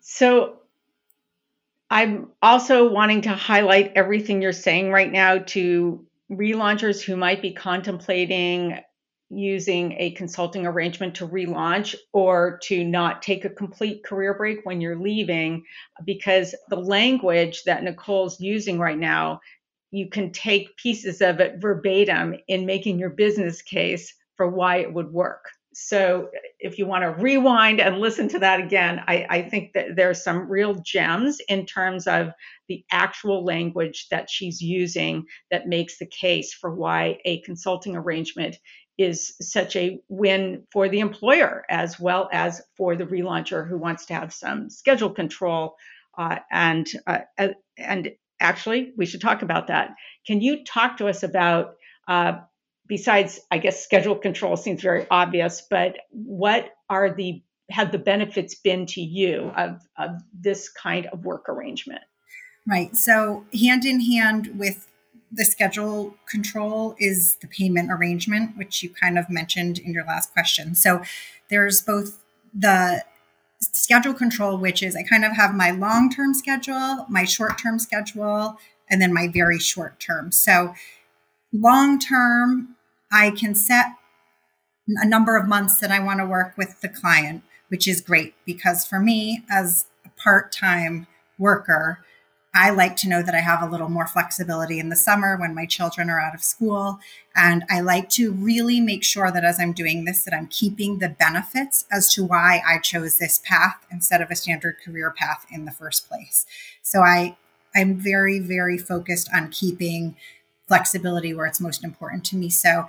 So 0.00 0.58
I'm 1.90 2.32
also 2.42 2.90
wanting 2.90 3.22
to 3.22 3.30
highlight 3.30 3.92
everything 3.94 4.42
you're 4.42 4.52
saying 4.52 4.90
right 4.90 5.10
now 5.10 5.38
to 5.38 6.04
relaunchers 6.30 7.02
who 7.02 7.16
might 7.16 7.40
be 7.40 7.52
contemplating 7.54 8.78
using 9.30 9.92
a 9.98 10.10
consulting 10.12 10.66
arrangement 10.66 11.16
to 11.16 11.28
relaunch 11.28 11.94
or 12.12 12.58
to 12.62 12.84
not 12.84 13.22
take 13.22 13.44
a 13.44 13.50
complete 13.50 14.04
career 14.04 14.34
break 14.34 14.60
when 14.64 14.80
you're 14.80 15.00
leaving 15.00 15.64
because 16.04 16.54
the 16.70 16.76
language 16.76 17.62
that 17.64 17.82
Nicole's 17.82 18.40
using 18.40 18.78
right 18.78 18.98
now 18.98 19.40
you 19.90 20.08
can 20.08 20.32
take 20.32 20.76
pieces 20.76 21.20
of 21.20 21.40
it 21.40 21.60
verbatim 21.60 22.36
in 22.46 22.66
making 22.66 22.98
your 22.98 23.10
business 23.10 23.62
case 23.62 24.14
for 24.36 24.48
why 24.48 24.78
it 24.78 24.92
would 24.92 25.12
work 25.12 25.46
so 25.80 26.30
if 26.58 26.76
you 26.76 26.86
want 26.86 27.04
to 27.04 27.22
rewind 27.22 27.80
and 27.80 27.98
listen 27.98 28.28
to 28.30 28.40
that 28.40 28.58
again, 28.58 29.00
I, 29.06 29.26
I 29.30 29.42
think 29.42 29.74
that 29.74 29.94
there's 29.94 30.24
some 30.24 30.50
real 30.50 30.74
gems 30.74 31.38
in 31.48 31.66
terms 31.66 32.08
of 32.08 32.32
the 32.68 32.84
actual 32.90 33.44
language 33.44 34.08
that 34.10 34.28
she's 34.28 34.60
using 34.60 35.26
that 35.52 35.68
makes 35.68 35.98
the 35.98 36.06
case 36.06 36.52
for 36.52 36.74
why 36.74 37.18
a 37.24 37.40
consulting 37.42 37.94
arrangement 37.94 38.56
is 38.98 39.34
such 39.40 39.76
a 39.76 40.00
win 40.08 40.64
for 40.72 40.88
the 40.88 40.98
employer 40.98 41.64
as 41.70 42.00
well 42.00 42.28
as 42.32 42.60
for 42.76 42.96
the 42.96 43.06
relauncher 43.06 43.66
who 43.66 43.78
wants 43.78 44.06
to 44.06 44.14
have 44.14 44.32
some 44.32 44.68
schedule 44.70 45.10
control 45.10 45.76
uh, 46.18 46.38
and 46.50 46.90
uh, 47.06 47.20
and 47.78 48.10
actually 48.40 48.92
we 48.96 49.06
should 49.06 49.20
talk 49.20 49.42
about 49.42 49.68
that. 49.68 49.90
Can 50.26 50.40
you 50.40 50.64
talk 50.64 50.96
to 50.96 51.06
us 51.06 51.22
about 51.22 51.76
uh, 52.08 52.38
besides, 52.88 53.40
I 53.50 53.58
guess, 53.58 53.82
schedule 53.82 54.16
control 54.16 54.56
seems 54.56 54.82
very 54.82 55.06
obvious, 55.10 55.62
but 55.68 55.96
what 56.10 56.74
are 56.88 57.14
the 57.14 57.42
have 57.70 57.92
the 57.92 57.98
benefits 57.98 58.54
been 58.54 58.86
to 58.86 59.00
you 59.02 59.52
of, 59.54 59.82
of 59.98 60.22
this 60.32 60.70
kind 60.70 61.06
of 61.06 61.24
work 61.24 61.50
arrangement? 61.50 62.00
Right. 62.66 62.96
So, 62.96 63.44
hand 63.58 63.84
in 63.84 64.00
hand 64.00 64.58
with 64.58 64.88
the 65.30 65.44
schedule 65.44 66.14
control 66.26 66.96
is 66.98 67.36
the 67.42 67.46
payment 67.46 67.90
arrangement, 67.92 68.56
which 68.56 68.82
you 68.82 68.90
kind 68.90 69.18
of 69.18 69.28
mentioned 69.28 69.78
in 69.78 69.92
your 69.92 70.04
last 70.04 70.32
question. 70.32 70.74
So, 70.74 71.02
there's 71.50 71.82
both 71.82 72.22
the 72.54 73.04
schedule 73.60 74.14
control, 74.14 74.56
which 74.56 74.82
is 74.82 74.96
I 74.96 75.02
kind 75.02 75.24
of 75.24 75.32
have 75.32 75.54
my 75.54 75.70
long 75.70 76.10
term 76.10 76.34
schedule, 76.34 77.06
my 77.08 77.24
short 77.24 77.58
term 77.58 77.78
schedule, 77.78 78.58
and 78.90 79.00
then 79.00 79.12
my 79.12 79.28
very 79.28 79.58
short 79.58 80.00
term. 80.00 80.32
So, 80.32 80.74
long 81.52 81.98
term, 81.98 82.76
I 83.10 83.30
can 83.30 83.54
set 83.54 83.86
a 84.88 85.06
number 85.06 85.36
of 85.36 85.46
months 85.46 85.78
that 85.78 85.90
I 85.90 86.00
want 86.00 86.20
to 86.20 86.26
work 86.26 86.54
with 86.56 86.80
the 86.80 86.88
client, 86.88 87.42
which 87.68 87.86
is 87.86 88.00
great 88.00 88.34
because 88.46 88.86
for 88.86 88.98
me, 89.00 89.44
as 89.50 89.86
a 90.04 90.10
part 90.20 90.52
time 90.52 91.06
worker, 91.38 92.04
I 92.54 92.70
like 92.70 92.96
to 92.96 93.08
know 93.08 93.22
that 93.22 93.34
I 93.34 93.40
have 93.40 93.62
a 93.62 93.70
little 93.70 93.90
more 93.90 94.06
flexibility 94.06 94.78
in 94.78 94.88
the 94.88 94.96
summer 94.96 95.36
when 95.36 95.54
my 95.54 95.66
children 95.66 96.08
are 96.08 96.20
out 96.20 96.34
of 96.34 96.42
school. 96.42 96.98
And 97.36 97.64
I 97.70 97.80
like 97.80 98.08
to 98.10 98.32
really 98.32 98.80
make 98.80 99.04
sure 99.04 99.30
that 99.30 99.44
as 99.44 99.60
I'm 99.60 99.72
doing 99.72 100.06
this, 100.06 100.24
that 100.24 100.34
I'm 100.34 100.48
keeping 100.48 100.98
the 100.98 101.10
benefits 101.10 101.84
as 101.92 102.12
to 102.14 102.24
why 102.24 102.62
I 102.66 102.78
chose 102.78 103.18
this 103.18 103.40
path 103.44 103.86
instead 103.92 104.22
of 104.22 104.30
a 104.30 104.36
standard 104.36 104.76
career 104.84 105.14
path 105.16 105.46
in 105.52 105.66
the 105.66 105.70
first 105.70 106.08
place. 106.08 106.46
So 106.82 107.00
I, 107.02 107.36
I'm 107.76 107.96
very, 107.96 108.38
very 108.38 108.78
focused 108.78 109.28
on 109.32 109.50
keeping 109.50 110.16
flexibility 110.68 111.34
where 111.34 111.46
it's 111.46 111.60
most 111.60 111.82
important 111.82 112.24
to 112.26 112.36
me. 112.36 112.50
So 112.50 112.86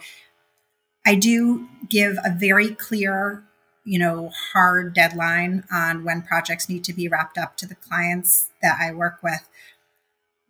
I 1.06 1.16
do 1.16 1.68
give 1.90 2.18
a 2.24 2.30
very 2.30 2.76
clear, 2.76 3.44
you 3.86 3.98
know, 3.98 4.32
hard 4.54 4.94
deadline 4.94 5.64
on 5.72 6.04
when 6.04 6.22
projects 6.22 6.70
need 6.70 6.84
to 6.84 6.94
be 6.94 7.08
wrapped 7.08 7.38
up 7.38 7.58
to 7.58 7.66
the 7.66 7.76
clients 7.76 8.50
that 8.62 8.78
I 8.80 8.94
work 8.94 9.24
with 9.24 9.48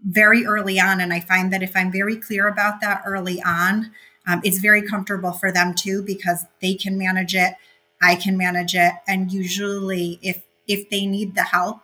very 0.02 0.46
early 0.46 0.80
on. 0.80 1.00
And 1.00 1.14
I 1.14 1.20
find 1.20 1.52
that 1.54 1.64
if 1.64 1.76
I'm 1.76 1.92
very 1.92 2.16
clear 2.16 2.48
about 2.48 2.82
that 2.82 3.04
early 3.06 3.42
on, 3.42 3.92
um, 4.28 4.42
it's 4.44 4.60
very 4.60 4.82
comfortable 4.82 5.32
for 5.32 5.52
them 5.52 5.74
too 5.74 6.04
because 6.04 6.46
they 6.62 6.76
can 6.76 6.98
manage 6.98 7.36
it, 7.36 7.56
I 8.02 8.16
can 8.16 8.38
manage 8.38 8.76
it, 8.76 8.94
and 9.08 9.32
usually 9.32 10.20
if 10.22 10.44
if 10.68 10.90
they 10.90 11.06
need 11.06 11.34
the 11.34 11.44
help, 11.44 11.82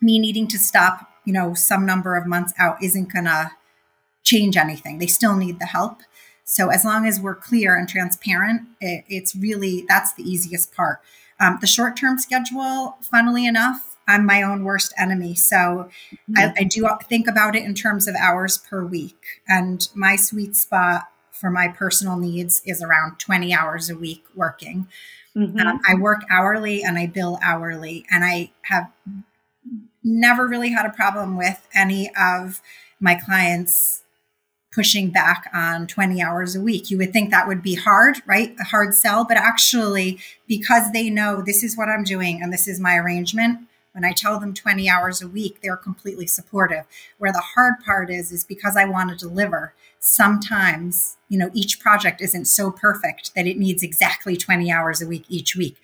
me 0.00 0.18
needing 0.18 0.46
to 0.48 0.58
stop, 0.58 1.08
you 1.24 1.32
know, 1.32 1.54
some 1.54 1.86
number 1.86 2.14
of 2.14 2.26
months 2.26 2.52
out 2.58 2.82
isn't 2.82 3.12
gonna 3.12 3.52
change 4.28 4.56
anything. 4.56 4.98
They 4.98 5.06
still 5.06 5.36
need 5.36 5.58
the 5.58 5.66
help. 5.66 6.00
So 6.44 6.68
as 6.68 6.84
long 6.84 7.06
as 7.06 7.20
we're 7.20 7.34
clear 7.34 7.76
and 7.76 7.88
transparent, 7.88 8.62
it, 8.80 9.04
it's 9.08 9.34
really 9.34 9.84
that's 9.88 10.14
the 10.14 10.22
easiest 10.22 10.74
part. 10.74 11.00
Um, 11.40 11.58
the 11.60 11.66
short 11.66 11.96
term 11.96 12.18
schedule, 12.18 12.96
funnily 13.00 13.46
enough, 13.46 13.96
I'm 14.08 14.24
my 14.24 14.42
own 14.42 14.64
worst 14.64 14.92
enemy. 14.96 15.34
So 15.34 15.56
mm-hmm. 15.56 16.32
I, 16.36 16.54
I 16.58 16.64
do 16.64 16.88
think 17.08 17.28
about 17.28 17.54
it 17.54 17.64
in 17.64 17.74
terms 17.74 18.08
of 18.08 18.14
hours 18.16 18.56
per 18.56 18.84
week. 18.84 19.42
And 19.46 19.86
my 19.94 20.16
sweet 20.16 20.56
spot 20.56 21.04
for 21.30 21.50
my 21.50 21.68
personal 21.68 22.16
needs 22.16 22.62
is 22.64 22.82
around 22.82 23.18
20 23.18 23.54
hours 23.54 23.90
a 23.90 23.96
week 23.96 24.24
working. 24.34 24.88
Mm-hmm. 25.36 25.58
Um, 25.60 25.80
I 25.86 25.94
work 25.94 26.22
hourly 26.30 26.82
and 26.82 26.98
I 26.98 27.06
bill 27.06 27.38
hourly, 27.42 28.04
and 28.10 28.24
I 28.24 28.50
have 28.62 28.90
never 30.02 30.48
really 30.48 30.70
had 30.70 30.86
a 30.86 30.90
problem 30.90 31.36
with 31.36 31.68
any 31.74 32.10
of 32.16 32.60
my 32.98 33.14
clients 33.14 34.02
pushing 34.78 35.10
back 35.10 35.50
on 35.52 35.88
20 35.88 36.22
hours 36.22 36.54
a 36.54 36.60
week. 36.60 36.88
You 36.88 36.98
would 36.98 37.12
think 37.12 37.32
that 37.32 37.48
would 37.48 37.64
be 37.64 37.74
hard, 37.74 38.18
right? 38.26 38.54
A 38.60 38.64
hard 38.64 38.94
sell, 38.94 39.24
but 39.24 39.36
actually, 39.36 40.20
because 40.46 40.92
they 40.92 41.10
know 41.10 41.42
this 41.42 41.64
is 41.64 41.76
what 41.76 41.88
I'm 41.88 42.04
doing 42.04 42.40
and 42.40 42.52
this 42.52 42.68
is 42.68 42.78
my 42.78 42.94
arrangement, 42.94 43.58
when 43.90 44.04
I 44.04 44.12
tell 44.12 44.38
them 44.38 44.54
20 44.54 44.88
hours 44.88 45.20
a 45.20 45.26
week, 45.26 45.58
they're 45.60 45.76
completely 45.76 46.28
supportive. 46.28 46.84
Where 47.18 47.32
the 47.32 47.42
hard 47.56 47.80
part 47.84 48.08
is, 48.08 48.30
is 48.30 48.44
because 48.44 48.76
I 48.76 48.84
want 48.84 49.10
to 49.10 49.16
deliver. 49.16 49.74
Sometimes, 49.98 51.16
you 51.28 51.40
know, 51.40 51.50
each 51.52 51.80
project 51.80 52.20
isn't 52.20 52.44
so 52.44 52.70
perfect 52.70 53.34
that 53.34 53.48
it 53.48 53.58
needs 53.58 53.82
exactly 53.82 54.36
20 54.36 54.70
hours 54.70 55.02
a 55.02 55.08
week 55.08 55.24
each 55.28 55.56
week. 55.56 55.74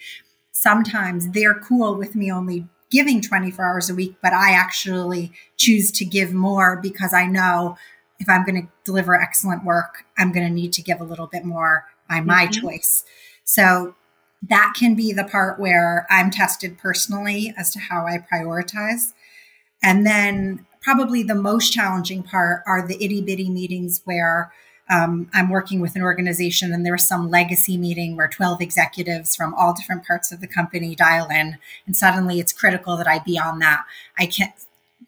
Sometimes 0.52 1.30
they're 1.30 1.58
cool 1.58 1.96
with 1.96 2.14
me 2.14 2.30
only 2.30 2.68
giving 2.90 3.20
24 3.20 3.64
hours 3.64 3.90
a 3.90 3.94
week, 3.96 4.14
but 4.22 4.32
I 4.32 4.52
actually 4.52 5.32
choose 5.56 5.90
to 5.90 6.04
give 6.04 6.32
more 6.32 6.78
because 6.80 7.12
I 7.12 7.26
know 7.26 7.76
if 8.18 8.28
I'm 8.28 8.44
going 8.44 8.62
to 8.62 8.68
deliver 8.84 9.20
excellent 9.20 9.64
work, 9.64 10.04
I'm 10.18 10.32
going 10.32 10.46
to 10.46 10.52
need 10.52 10.72
to 10.74 10.82
give 10.82 11.00
a 11.00 11.04
little 11.04 11.26
bit 11.26 11.44
more 11.44 11.86
by 12.08 12.20
my 12.20 12.46
mm-hmm. 12.46 12.66
choice. 12.66 13.04
So 13.44 13.94
that 14.48 14.74
can 14.76 14.94
be 14.94 15.12
the 15.12 15.24
part 15.24 15.58
where 15.58 16.06
I'm 16.10 16.30
tested 16.30 16.78
personally 16.78 17.54
as 17.56 17.70
to 17.72 17.78
how 17.78 18.06
I 18.06 18.18
prioritize. 18.18 19.12
And 19.82 20.06
then 20.06 20.66
probably 20.80 21.22
the 21.22 21.34
most 21.34 21.72
challenging 21.72 22.22
part 22.22 22.62
are 22.66 22.86
the 22.86 23.02
itty 23.02 23.22
bitty 23.22 23.50
meetings 23.50 24.02
where 24.04 24.52
um, 24.90 25.30
I'm 25.32 25.48
working 25.48 25.80
with 25.80 25.96
an 25.96 26.02
organization 26.02 26.72
and 26.72 26.84
there's 26.84 27.08
some 27.08 27.30
legacy 27.30 27.78
meeting 27.78 28.16
where 28.16 28.28
12 28.28 28.60
executives 28.60 29.34
from 29.34 29.54
all 29.54 29.72
different 29.72 30.06
parts 30.06 30.30
of 30.30 30.42
the 30.42 30.46
company 30.46 30.94
dial 30.94 31.28
in, 31.30 31.56
and 31.86 31.96
suddenly 31.96 32.38
it's 32.38 32.52
critical 32.52 32.96
that 32.98 33.08
I 33.08 33.18
be 33.20 33.38
on 33.38 33.60
that. 33.60 33.84
I 34.18 34.26
can't 34.26 34.52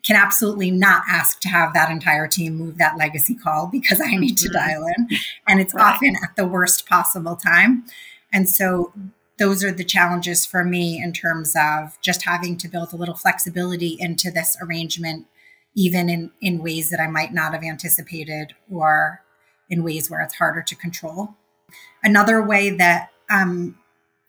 can 0.07 0.17
absolutely 0.17 0.71
not 0.71 1.03
ask 1.09 1.41
to 1.41 1.49
have 1.49 1.75
that 1.75 1.91
entire 1.91 2.29
team 2.29 2.55
move 2.55 2.79
that 2.79 2.97
legacy 2.97 3.35
call 3.35 3.67
because 3.67 4.01
I 4.01 4.15
need 4.15 4.37
to 4.39 4.49
mm-hmm. 4.49 4.57
dial 4.57 4.87
in. 4.97 5.09
And 5.49 5.61
it's 5.61 5.75
right. 5.75 5.95
often 5.95 6.17
at 6.23 6.37
the 6.37 6.47
worst 6.47 6.87
possible 6.87 7.37
time. 7.37 7.85
And 8.33 8.49
so 8.49 8.93
those 9.39 9.65
are 9.65 9.73
the 9.73 9.85
challenges 9.85 10.47
for 10.47 10.65
me 10.65 11.03
in 11.03 11.13
terms 11.13 11.55
of 11.59 11.99
just 12.01 12.23
having 12.23 12.57
to 12.59 12.69
build 12.69 12.93
a 12.93 12.97
little 12.97 13.17
flexibility 13.17 13.97
into 13.99 14.31
this 14.31 14.57
arrangement, 14.63 15.27
even 15.75 16.09
in, 16.09 16.31
in 16.41 16.63
ways 16.63 16.91
that 16.91 17.01
I 17.01 17.09
might 17.09 17.35
not 17.35 17.53
have 17.53 17.63
anticipated 17.63 18.55
or 18.73 19.23
in 19.69 19.83
ways 19.83 20.11
where 20.11 20.21
it's 20.21 20.37
harder 20.37 20.63
to 20.63 20.75
control. 20.77 21.35
Another 22.03 22.41
way 22.41 22.71
that 22.71 23.11
I'm 23.29 23.79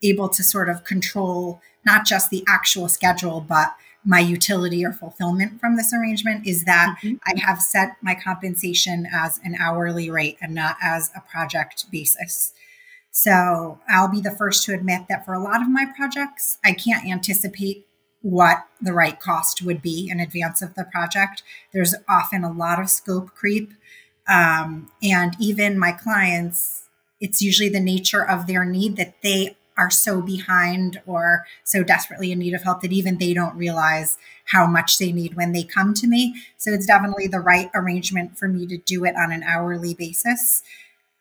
able 0.03 0.29
to 0.29 0.43
sort 0.43 0.69
of 0.69 0.83
control 0.83 1.61
not 1.85 2.05
just 2.05 2.29
the 2.29 2.43
actual 2.47 2.89
schedule, 2.89 3.39
but 3.39 3.73
my 4.05 4.19
utility 4.19 4.85
or 4.85 4.93
fulfillment 4.93 5.59
from 5.59 5.75
this 5.75 5.93
arrangement 5.93 6.47
is 6.47 6.63
that 6.65 6.97
mm-hmm. 7.01 7.15
I 7.25 7.39
have 7.39 7.61
set 7.61 7.97
my 8.01 8.15
compensation 8.15 9.07
as 9.13 9.39
an 9.43 9.55
hourly 9.59 10.09
rate 10.09 10.37
and 10.41 10.55
not 10.55 10.77
as 10.81 11.11
a 11.15 11.21
project 11.21 11.85
basis. 11.91 12.53
So 13.11 13.79
I'll 13.89 14.09
be 14.09 14.21
the 14.21 14.31
first 14.31 14.63
to 14.65 14.73
admit 14.73 15.07
that 15.09 15.25
for 15.25 15.33
a 15.33 15.43
lot 15.43 15.61
of 15.61 15.69
my 15.69 15.85
projects, 15.85 16.57
I 16.63 16.71
can't 16.73 17.05
anticipate 17.05 17.87
what 18.21 18.67
the 18.81 18.93
right 18.93 19.19
cost 19.19 19.61
would 19.61 19.81
be 19.81 20.07
in 20.09 20.19
advance 20.19 20.61
of 20.61 20.75
the 20.75 20.83
project. 20.83 21.43
There's 21.73 21.95
often 22.07 22.43
a 22.43 22.51
lot 22.51 22.79
of 22.79 22.89
scope 22.89 23.33
creep. 23.33 23.73
Um, 24.27 24.91
and 25.01 25.35
even 25.39 25.79
my 25.79 25.91
clients, 25.91 26.89
it's 27.19 27.41
usually 27.41 27.69
the 27.69 27.79
nature 27.79 28.23
of 28.23 28.45
their 28.45 28.65
need 28.65 28.97
that 28.97 29.21
they 29.21 29.56
are 29.77 29.91
so 29.91 30.21
behind 30.21 31.01
or 31.05 31.45
so 31.63 31.83
desperately 31.83 32.31
in 32.31 32.39
need 32.39 32.53
of 32.53 32.63
help 32.63 32.81
that 32.81 32.91
even 32.91 33.17
they 33.17 33.33
don't 33.33 33.55
realize 33.55 34.17
how 34.45 34.65
much 34.65 34.97
they 34.97 35.11
need 35.11 35.35
when 35.35 35.51
they 35.51 35.63
come 35.63 35.93
to 35.93 36.07
me. 36.07 36.35
So 36.57 36.71
it's 36.71 36.85
definitely 36.85 37.27
the 37.27 37.39
right 37.39 37.69
arrangement 37.73 38.37
for 38.37 38.47
me 38.47 38.65
to 38.67 38.77
do 38.77 39.05
it 39.05 39.15
on 39.15 39.31
an 39.31 39.43
hourly 39.43 39.93
basis. 39.93 40.63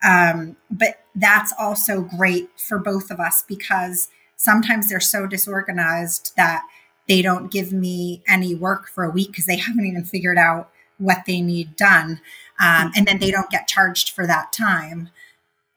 Um, 0.06 0.56
but 0.70 1.00
that's 1.14 1.52
also 1.58 2.02
great 2.02 2.48
for 2.58 2.78
both 2.78 3.10
of 3.10 3.20
us 3.20 3.44
because 3.46 4.08
sometimes 4.36 4.88
they're 4.88 5.00
so 5.00 5.26
disorganized 5.26 6.32
that 6.36 6.62
they 7.08 7.22
don't 7.22 7.50
give 7.50 7.72
me 7.72 8.22
any 8.26 8.54
work 8.54 8.88
for 8.88 9.04
a 9.04 9.10
week 9.10 9.28
because 9.28 9.46
they 9.46 9.56
haven't 9.56 9.86
even 9.86 10.04
figured 10.04 10.38
out 10.38 10.70
what 10.98 11.24
they 11.26 11.40
need 11.40 11.76
done. 11.76 12.20
Um, 12.58 12.90
and 12.96 13.06
then 13.06 13.18
they 13.18 13.30
don't 13.30 13.50
get 13.50 13.68
charged 13.68 14.10
for 14.10 14.26
that 14.26 14.52
time. 14.52 15.10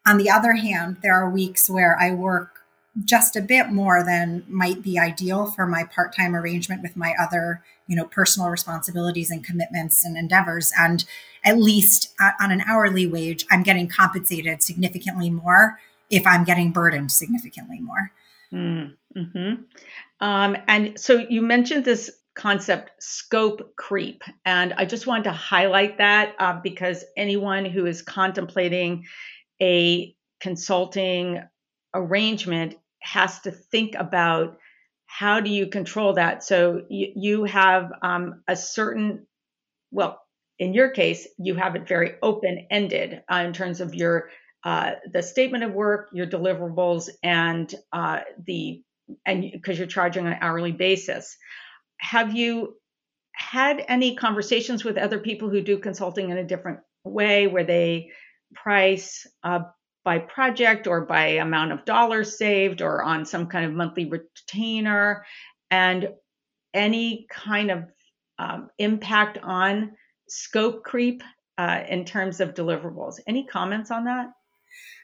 On 0.07 0.17
the 0.17 0.29
other 0.29 0.53
hand, 0.53 0.97
there 1.03 1.13
are 1.13 1.29
weeks 1.29 1.69
where 1.69 1.97
I 1.99 2.11
work 2.11 2.58
just 3.05 3.35
a 3.35 3.41
bit 3.41 3.69
more 3.69 4.03
than 4.03 4.43
might 4.47 4.81
be 4.81 4.99
ideal 4.99 5.45
for 5.45 5.65
my 5.65 5.83
part-time 5.83 6.35
arrangement 6.35 6.81
with 6.81 6.97
my 6.97 7.13
other 7.21 7.63
you 7.87 7.95
know 7.95 8.05
personal 8.05 8.49
responsibilities 8.49 9.31
and 9.31 9.43
commitments 9.43 10.03
and 10.05 10.17
endeavors. 10.17 10.71
And 10.77 11.05
at 11.43 11.57
least 11.57 12.13
on 12.39 12.51
an 12.51 12.61
hourly 12.67 13.07
wage 13.07 13.45
i'm 13.51 13.63
getting 13.63 13.87
compensated 13.87 14.61
significantly 14.61 15.29
more 15.29 15.79
if 16.09 16.25
i'm 16.25 16.43
getting 16.43 16.71
burdened 16.71 17.11
significantly 17.11 17.79
more. 17.79 18.11
Mm-hmm. 18.51 19.53
um, 20.21 20.57
and 20.67 20.99
so 20.99 21.17
you 21.29 21.41
mentioned 21.41 21.85
this 21.85 22.09
concept 22.33 22.91
scope 22.99 23.75
creep 23.75 24.23
and 24.45 24.73
i 24.73 24.85
just 24.85 25.05
wanted 25.05 25.25
to 25.25 25.31
highlight 25.31 25.97
that 25.97 26.35
uh, 26.39 26.59
because 26.61 27.03
anyone 27.15 27.65
who 27.65 27.85
is 27.85 28.01
contemplating 28.01 29.05
a 29.61 30.15
consulting 30.39 31.43
arrangement 31.93 32.75
has 33.01 33.39
to 33.41 33.51
think 33.51 33.95
about 33.95 34.57
how 35.05 35.39
do 35.39 35.49
you 35.49 35.67
control 35.67 36.13
that. 36.13 36.43
So 36.43 36.83
you, 36.89 37.11
you 37.15 37.43
have 37.45 37.91
um, 38.01 38.43
a 38.47 38.55
certain 38.55 39.25
well 39.91 40.21
in 40.59 40.73
your 40.73 40.89
case 40.89 41.27
you 41.39 41.55
have 41.55 41.75
it 41.75 41.87
very 41.87 42.13
open 42.21 42.67
ended 42.69 43.23
uh, 43.31 43.43
in 43.45 43.53
terms 43.53 43.81
of 43.81 43.95
your 43.95 44.29
uh, 44.63 44.91
the 45.11 45.23
statement 45.23 45.63
of 45.63 45.71
work 45.71 46.09
your 46.13 46.27
deliverables 46.27 47.09
and 47.23 47.73
uh, 47.91 48.19
the 48.45 48.83
and 49.25 49.49
because 49.51 49.77
you're 49.77 49.87
charging 49.87 50.27
on 50.27 50.33
an 50.33 50.39
hourly 50.41 50.71
basis. 50.71 51.37
Have 51.97 52.35
you 52.35 52.75
had 53.33 53.83
any 53.87 54.15
conversations 54.15 54.83
with 54.83 54.97
other 54.97 55.19
people 55.19 55.49
who 55.49 55.61
do 55.61 55.79
consulting 55.79 56.29
in 56.29 56.37
a 56.37 56.43
different 56.43 56.79
way 57.03 57.47
where 57.47 57.63
they 57.63 58.09
price 58.53 59.25
by 60.03 60.19
project 60.19 60.87
or 60.87 61.01
by 61.01 61.27
amount 61.27 61.71
of 61.71 61.85
dollars 61.85 62.37
saved 62.37 62.81
or 62.81 63.03
on 63.03 63.25
some 63.25 63.47
kind 63.47 63.65
of 63.65 63.73
monthly 63.73 64.05
retainer 64.05 65.25
and 65.71 66.09
any 66.73 67.27
kind 67.29 67.71
of 67.71 67.83
um, 68.37 68.69
impact 68.77 69.37
on 69.43 69.91
scope 70.27 70.83
creep 70.83 71.23
uh, 71.57 71.83
in 71.89 72.05
terms 72.05 72.39
of 72.39 72.53
deliverables. 72.53 73.19
Any 73.27 73.45
comments 73.45 73.91
on 73.91 74.05
that? 74.05 74.31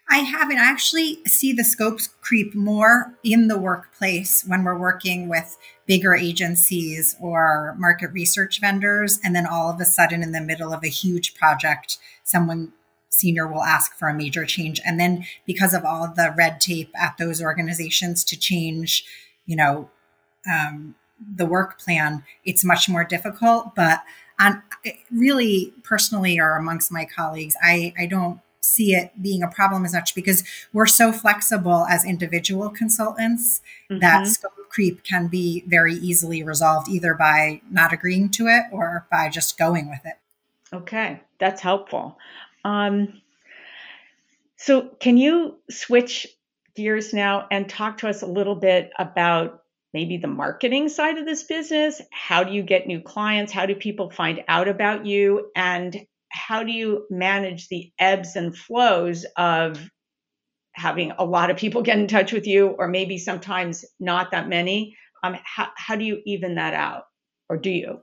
I 0.09 0.19
haven't. 0.19 0.57
Actually 0.57 1.17
see 1.25 1.51
the 1.51 1.63
scopes 1.63 2.07
creep 2.21 2.53
more 2.53 3.17
in 3.23 3.47
the 3.47 3.57
workplace 3.57 4.43
when 4.45 4.63
we're 4.63 4.77
working 4.77 5.27
with 5.27 5.57
bigger 5.87 6.15
agencies 6.15 7.15
or 7.19 7.75
market 7.79 8.11
research 8.11 8.61
vendors. 8.61 9.19
And 9.23 9.35
then 9.35 9.47
all 9.47 9.71
of 9.71 9.81
a 9.81 9.85
sudden, 9.85 10.21
in 10.21 10.31
the 10.31 10.41
middle 10.41 10.73
of 10.73 10.83
a 10.83 10.89
huge 10.89 11.33
project, 11.33 11.97
someone 12.23 12.71
senior 13.15 13.47
will 13.47 13.63
ask 13.63 13.97
for 13.97 14.09
a 14.09 14.13
major 14.13 14.45
change. 14.45 14.81
And 14.85 14.99
then 14.99 15.25
because 15.45 15.73
of 15.73 15.85
all 15.85 16.07
the 16.07 16.33
red 16.37 16.59
tape 16.59 16.91
at 16.99 17.17
those 17.17 17.41
organizations 17.41 18.23
to 18.25 18.37
change, 18.37 19.05
you 19.45 19.55
know, 19.55 19.89
um, 20.51 20.95
the 21.35 21.45
work 21.45 21.79
plan, 21.79 22.23
it's 22.43 22.63
much 22.63 22.89
more 22.89 23.05
difficult. 23.05 23.73
But 23.73 24.03
on 24.39 24.61
really 25.11 25.73
personally 25.83 26.39
or 26.39 26.55
amongst 26.55 26.91
my 26.91 27.05
colleagues, 27.05 27.55
I, 27.63 27.93
I 27.97 28.05
don't 28.05 28.41
see 28.61 28.93
it 28.93 29.11
being 29.21 29.43
a 29.43 29.47
problem 29.47 29.85
as 29.85 29.93
much 29.93 30.13
because 30.13 30.43
we're 30.73 30.85
so 30.85 31.11
flexible 31.11 31.85
as 31.89 32.03
individual 32.03 32.69
consultants 32.69 33.61
mm-hmm. 33.89 33.99
that 33.99 34.27
scope 34.27 34.51
creep 34.69 35.03
can 35.03 35.27
be 35.27 35.63
very 35.67 35.93
easily 35.93 36.43
resolved 36.43 36.89
either 36.89 37.13
by 37.13 37.61
not 37.71 37.93
agreeing 37.93 38.29
to 38.29 38.47
it 38.47 38.63
or 38.73 39.07
by 39.09 39.29
just 39.29 39.57
going 39.57 39.89
with 39.89 40.01
it. 40.03 40.15
Okay, 40.73 41.21
that's 41.39 41.61
helpful. 41.61 42.17
Um, 42.65 43.21
so, 44.57 44.89
can 44.99 45.17
you 45.17 45.59
switch 45.69 46.27
gears 46.75 47.13
now 47.13 47.47
and 47.51 47.69
talk 47.69 47.99
to 47.99 48.09
us 48.09 48.23
a 48.23 48.27
little 48.27 48.55
bit 48.55 48.89
about 48.97 49.61
maybe 49.93 50.17
the 50.17 50.27
marketing 50.27 50.89
side 50.89 51.19
of 51.19 51.25
this 51.25 51.43
business? 51.43 52.01
How 52.11 52.43
do 52.43 52.51
you 52.51 52.63
get 52.63 52.87
new 52.87 53.01
clients? 53.01 53.53
How 53.53 53.67
do 53.67 53.75
people 53.75 54.09
find 54.09 54.43
out 54.47 54.67
about 54.67 55.05
you? 55.05 55.51
And 55.55 56.07
how 56.29 56.63
do 56.63 56.71
you 56.71 57.05
manage 57.11 57.67
the 57.67 57.91
ebbs 57.99 58.35
and 58.35 58.57
flows 58.57 59.25
of 59.37 59.79
having 60.73 61.11
a 61.11 61.23
lot 61.23 61.51
of 61.51 61.57
people 61.57 61.83
get 61.83 61.99
in 61.99 62.07
touch 62.07 62.33
with 62.33 62.47
you, 62.47 62.69
or 62.69 62.87
maybe 62.87 63.19
sometimes 63.19 63.85
not 63.99 64.31
that 64.31 64.49
many? 64.49 64.97
Um, 65.23 65.37
how, 65.43 65.67
how 65.77 65.95
do 65.95 66.03
you 66.03 66.21
even 66.25 66.55
that 66.55 66.73
out, 66.73 67.03
or 67.47 67.57
do 67.57 67.69
you? 67.69 67.99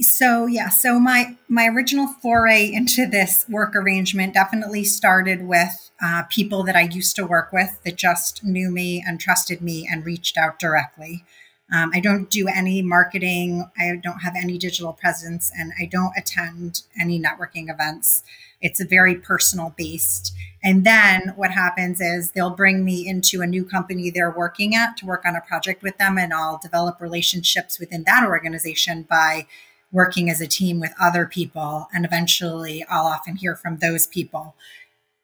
So 0.00 0.46
yeah 0.46 0.68
so 0.68 0.98
my 0.98 1.36
my 1.48 1.66
original 1.66 2.08
foray 2.20 2.68
into 2.72 3.06
this 3.06 3.46
work 3.48 3.76
arrangement 3.76 4.34
definitely 4.34 4.82
started 4.82 5.46
with 5.46 5.90
uh, 6.02 6.24
people 6.28 6.64
that 6.64 6.74
i 6.74 6.82
used 6.82 7.14
to 7.14 7.24
work 7.24 7.52
with 7.52 7.78
that 7.84 7.96
just 7.96 8.42
knew 8.42 8.70
me 8.70 9.02
and 9.06 9.20
trusted 9.20 9.60
me 9.62 9.88
and 9.90 10.04
reached 10.04 10.36
out 10.36 10.58
directly. 10.58 11.24
Um, 11.72 11.92
i 11.94 12.00
don't 12.00 12.28
do 12.28 12.48
any 12.48 12.82
marketing. 12.82 13.70
I 13.78 13.96
don't 14.02 14.18
have 14.20 14.34
any 14.36 14.58
digital 14.58 14.92
presence 14.92 15.52
and 15.56 15.72
i 15.80 15.86
don't 15.86 16.12
attend 16.16 16.82
any 17.00 17.20
networking 17.20 17.72
events. 17.72 18.24
It's 18.60 18.80
a 18.80 18.86
very 18.86 19.14
personal 19.14 19.74
based 19.76 20.34
and 20.62 20.84
then 20.84 21.34
what 21.36 21.52
happens 21.52 22.00
is 22.00 22.32
they'll 22.32 22.50
bring 22.50 22.84
me 22.84 23.06
into 23.06 23.42
a 23.42 23.46
new 23.46 23.64
company 23.64 24.10
they're 24.10 24.34
working 24.36 24.74
at 24.74 24.96
to 24.96 25.06
work 25.06 25.24
on 25.24 25.36
a 25.36 25.40
project 25.40 25.82
with 25.82 25.98
them 25.98 26.18
and 26.18 26.32
i'll 26.32 26.58
develop 26.62 27.00
relationships 27.00 27.78
within 27.78 28.04
that 28.04 28.24
organization 28.26 29.02
by 29.08 29.46
working 29.94 30.28
as 30.28 30.40
a 30.40 30.46
team 30.46 30.80
with 30.80 30.92
other 31.00 31.24
people. 31.24 31.88
And 31.94 32.04
eventually 32.04 32.84
I'll 32.90 33.06
often 33.06 33.36
hear 33.36 33.54
from 33.54 33.78
those 33.78 34.08
people. 34.08 34.56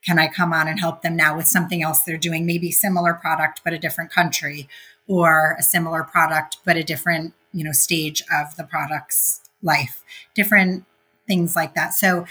Can 0.03 0.19
I 0.19 0.29
come 0.29 0.53
on 0.53 0.69
and 0.69 0.79
help 0.79 1.03
them 1.03 1.17
now 1.17 1.37
with 1.37 1.49
something 1.49 1.83
else 1.83 2.03
they're 2.03 2.17
doing? 2.17 2.47
Maybe 2.47 2.71
similar 2.71 3.13
product, 3.13 3.63
but 3.65 3.75
a 3.75 3.79
different 3.79 4.13
country, 4.13 4.69
or 5.09 5.57
a 5.59 5.63
similar 5.63 6.05
product, 6.05 6.59
but 6.65 6.77
a 6.77 6.85
different, 6.85 7.35
you 7.53 7.65
know, 7.65 7.73
stage 7.73 8.23
of 8.33 8.57
the 8.57 8.63
product's 8.63 9.41
life, 9.61 10.05
different 10.35 10.85
things 11.27 11.57
like 11.57 11.75
that. 11.75 11.93
So 11.93 12.25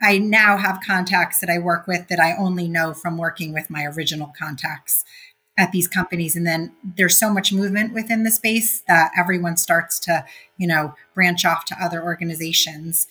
I 0.00 0.18
now 0.18 0.56
have 0.56 0.80
contacts 0.86 1.40
that 1.40 1.50
I 1.50 1.58
work 1.58 1.88
with 1.88 2.06
that 2.06 2.20
I 2.20 2.36
only 2.36 2.68
know 2.68 2.94
from 2.94 3.18
working 3.18 3.52
with 3.52 3.68
my 3.68 3.84
original 3.84 4.32
contacts 4.38 5.04
at 5.58 5.72
these 5.72 5.88
companies 5.88 6.36
and 6.36 6.46
then 6.46 6.72
there's 6.96 7.18
so 7.18 7.32
much 7.32 7.52
movement 7.52 7.92
within 7.92 8.22
the 8.22 8.30
space 8.30 8.82
that 8.88 9.10
everyone 9.18 9.56
starts 9.56 9.98
to 10.00 10.24
you 10.56 10.66
know 10.66 10.94
branch 11.14 11.44
off 11.44 11.64
to 11.66 11.76
other 11.82 12.02
organizations. 12.02 13.06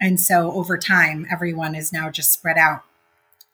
And 0.00 0.18
so 0.18 0.52
over 0.52 0.78
time 0.78 1.26
everyone 1.30 1.74
is 1.74 1.92
now 1.92 2.10
just 2.10 2.32
spread 2.32 2.56
out. 2.56 2.82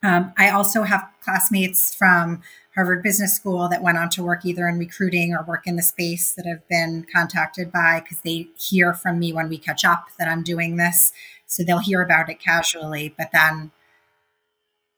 Um, 0.05 0.33
i 0.37 0.49
also 0.49 0.85
have 0.85 1.09
classmates 1.25 1.93
from 1.93 2.41
harvard 2.77 3.03
business 3.03 3.35
school 3.35 3.69
that 3.69 3.83
went 3.83 3.99
on 3.99 4.09
to 4.11 4.23
work 4.23 4.47
either 4.47 4.69
in 4.69 4.79
recruiting 4.79 5.35
or 5.35 5.43
work 5.43 5.67
in 5.67 5.75
the 5.75 5.83
space 5.83 6.35
that 6.35 6.47
have 6.47 6.67
been 6.69 7.05
contacted 7.13 7.73
by 7.73 7.99
because 7.99 8.21
they 8.21 8.47
hear 8.57 8.95
from 8.95 9.19
me 9.19 9.33
when 9.33 9.49
we 9.49 9.59
catch 9.59 9.85
up 9.85 10.07
that 10.17 10.29
i'm 10.29 10.45
doing 10.45 10.77
this. 10.77 11.13
So 11.47 11.65
they'll 11.65 11.81
hear 11.81 12.01
about 12.03 12.31
it 12.31 12.39
casually 12.39 13.13
but 13.19 13.31
then 13.33 13.73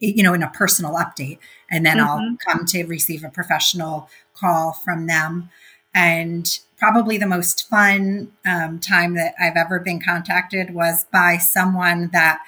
you 0.00 0.22
know, 0.22 0.34
in 0.34 0.42
a 0.42 0.50
personal 0.50 0.94
update. 0.94 1.38
And 1.70 1.86
then 1.86 1.98
mm-hmm. 1.98 2.08
I'll 2.08 2.36
come 2.36 2.64
to 2.66 2.84
receive 2.84 3.22
a 3.22 3.28
professional 3.28 4.08
call 4.34 4.72
from 4.72 5.06
them. 5.06 5.50
And 5.94 6.58
probably 6.78 7.18
the 7.18 7.26
most 7.26 7.68
fun 7.68 8.32
um, 8.46 8.78
time 8.80 9.14
that 9.14 9.34
I've 9.38 9.56
ever 9.56 9.78
been 9.78 10.00
contacted 10.00 10.74
was 10.74 11.04
by 11.12 11.36
someone 11.36 12.08
that 12.12 12.40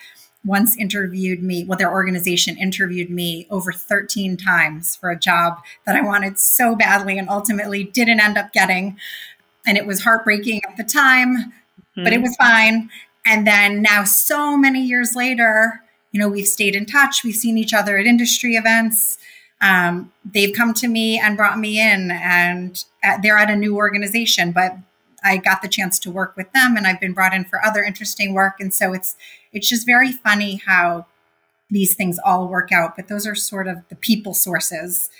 once 0.44 0.76
interviewed 0.76 1.42
me. 1.42 1.64
Well, 1.64 1.78
their 1.78 1.92
organization 1.92 2.56
interviewed 2.56 3.10
me 3.10 3.46
over 3.50 3.72
13 3.72 4.36
times 4.36 4.96
for 4.96 5.10
a 5.10 5.18
job 5.18 5.58
that 5.86 5.94
I 5.94 6.00
wanted 6.00 6.38
so 6.38 6.74
badly 6.74 7.18
and 7.18 7.28
ultimately 7.28 7.84
didn't 7.84 8.20
end 8.20 8.38
up 8.38 8.52
getting. 8.52 8.96
And 9.66 9.76
it 9.76 9.86
was 9.86 10.02
heartbreaking 10.02 10.62
at 10.68 10.76
the 10.76 10.84
time, 10.84 11.36
mm-hmm. 11.36 12.02
but 12.02 12.12
it 12.12 12.16
mm-hmm. 12.16 12.22
was 12.22 12.36
fine. 12.36 12.90
And 13.24 13.46
then 13.46 13.82
now, 13.82 14.02
so 14.02 14.56
many 14.56 14.82
years 14.82 15.14
later, 15.14 15.81
you 16.12 16.20
know, 16.20 16.28
we've 16.28 16.46
stayed 16.46 16.76
in 16.76 16.86
touch. 16.86 17.24
We've 17.24 17.34
seen 17.34 17.58
each 17.58 17.74
other 17.74 17.98
at 17.98 18.06
industry 18.06 18.54
events. 18.54 19.18
Um, 19.62 20.12
they've 20.24 20.54
come 20.54 20.74
to 20.74 20.88
me 20.88 21.18
and 21.18 21.36
brought 21.36 21.58
me 21.58 21.80
in, 21.80 22.10
and 22.10 22.84
at, 23.02 23.22
they're 23.22 23.38
at 23.38 23.50
a 23.50 23.56
new 23.56 23.76
organization, 23.76 24.52
but 24.52 24.76
I 25.24 25.36
got 25.36 25.62
the 25.62 25.68
chance 25.68 25.98
to 26.00 26.10
work 26.10 26.36
with 26.36 26.52
them, 26.52 26.76
and 26.76 26.86
I've 26.86 27.00
been 27.00 27.12
brought 27.12 27.32
in 27.32 27.44
for 27.44 27.64
other 27.64 27.82
interesting 27.82 28.34
work. 28.34 28.54
And 28.60 28.74
so 28.74 28.92
it's 28.92 29.16
it's 29.52 29.68
just 29.68 29.86
very 29.86 30.12
funny 30.12 30.60
how 30.66 31.06
these 31.70 31.94
things 31.94 32.18
all 32.24 32.48
work 32.48 32.72
out. 32.72 32.96
But 32.96 33.08
those 33.08 33.26
are 33.26 33.34
sort 33.34 33.68
of 33.68 33.78
the 33.88 33.94
people 33.96 34.34
sources 34.34 35.10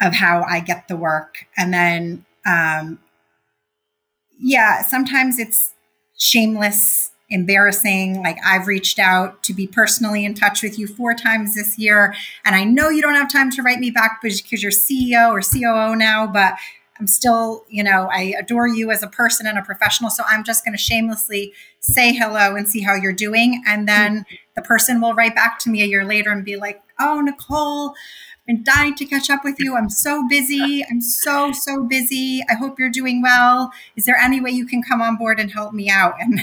of 0.00 0.14
how 0.14 0.44
I 0.48 0.60
get 0.60 0.88
the 0.88 0.96
work, 0.96 1.46
and 1.56 1.72
then 1.72 2.24
um, 2.46 2.98
yeah, 4.38 4.82
sometimes 4.82 5.38
it's 5.38 5.74
shameless 6.18 7.10
embarrassing. 7.34 8.22
Like 8.22 8.38
I've 8.44 8.66
reached 8.66 8.98
out 8.98 9.42
to 9.42 9.52
be 9.52 9.66
personally 9.66 10.24
in 10.24 10.34
touch 10.34 10.62
with 10.62 10.78
you 10.78 10.86
four 10.86 11.14
times 11.14 11.54
this 11.54 11.78
year. 11.78 12.14
And 12.44 12.54
I 12.54 12.64
know 12.64 12.88
you 12.88 13.02
don't 13.02 13.14
have 13.14 13.30
time 13.30 13.50
to 13.52 13.62
write 13.62 13.80
me 13.80 13.90
back 13.90 14.20
because 14.22 14.62
you're 14.62 14.72
CEO 14.72 15.30
or 15.30 15.40
COO 15.40 15.96
now, 15.96 16.26
but 16.26 16.54
I'm 17.00 17.08
still, 17.08 17.64
you 17.68 17.82
know, 17.82 18.08
I 18.12 18.34
adore 18.38 18.68
you 18.68 18.90
as 18.90 19.02
a 19.02 19.08
person 19.08 19.46
and 19.46 19.58
a 19.58 19.62
professional. 19.62 20.10
So 20.10 20.22
I'm 20.26 20.44
just 20.44 20.64
going 20.64 20.76
to 20.76 20.82
shamelessly 20.82 21.52
say 21.80 22.14
hello 22.14 22.54
and 22.54 22.68
see 22.68 22.82
how 22.82 22.94
you're 22.94 23.12
doing. 23.12 23.62
And 23.66 23.88
then 23.88 24.20
mm-hmm. 24.20 24.34
the 24.54 24.62
person 24.62 25.00
will 25.00 25.14
write 25.14 25.34
back 25.34 25.58
to 25.60 25.70
me 25.70 25.82
a 25.82 25.86
year 25.86 26.04
later 26.04 26.30
and 26.30 26.44
be 26.44 26.56
like, 26.56 26.80
oh, 27.00 27.20
Nicole, 27.20 27.90
I've 27.90 28.46
been 28.46 28.62
dying 28.62 28.94
to 28.94 29.06
catch 29.06 29.28
up 29.28 29.42
with 29.42 29.56
you. 29.58 29.76
I'm 29.76 29.90
so 29.90 30.26
busy. 30.28 30.84
I'm 30.88 31.00
so, 31.00 31.50
so 31.50 31.82
busy. 31.82 32.42
I 32.48 32.54
hope 32.54 32.78
you're 32.78 32.90
doing 32.90 33.22
well. 33.22 33.72
Is 33.96 34.04
there 34.04 34.16
any 34.16 34.40
way 34.40 34.50
you 34.50 34.66
can 34.66 34.82
come 34.82 35.02
on 35.02 35.16
board 35.16 35.40
and 35.40 35.50
help 35.50 35.72
me 35.72 35.90
out? 35.90 36.14
And 36.20 36.40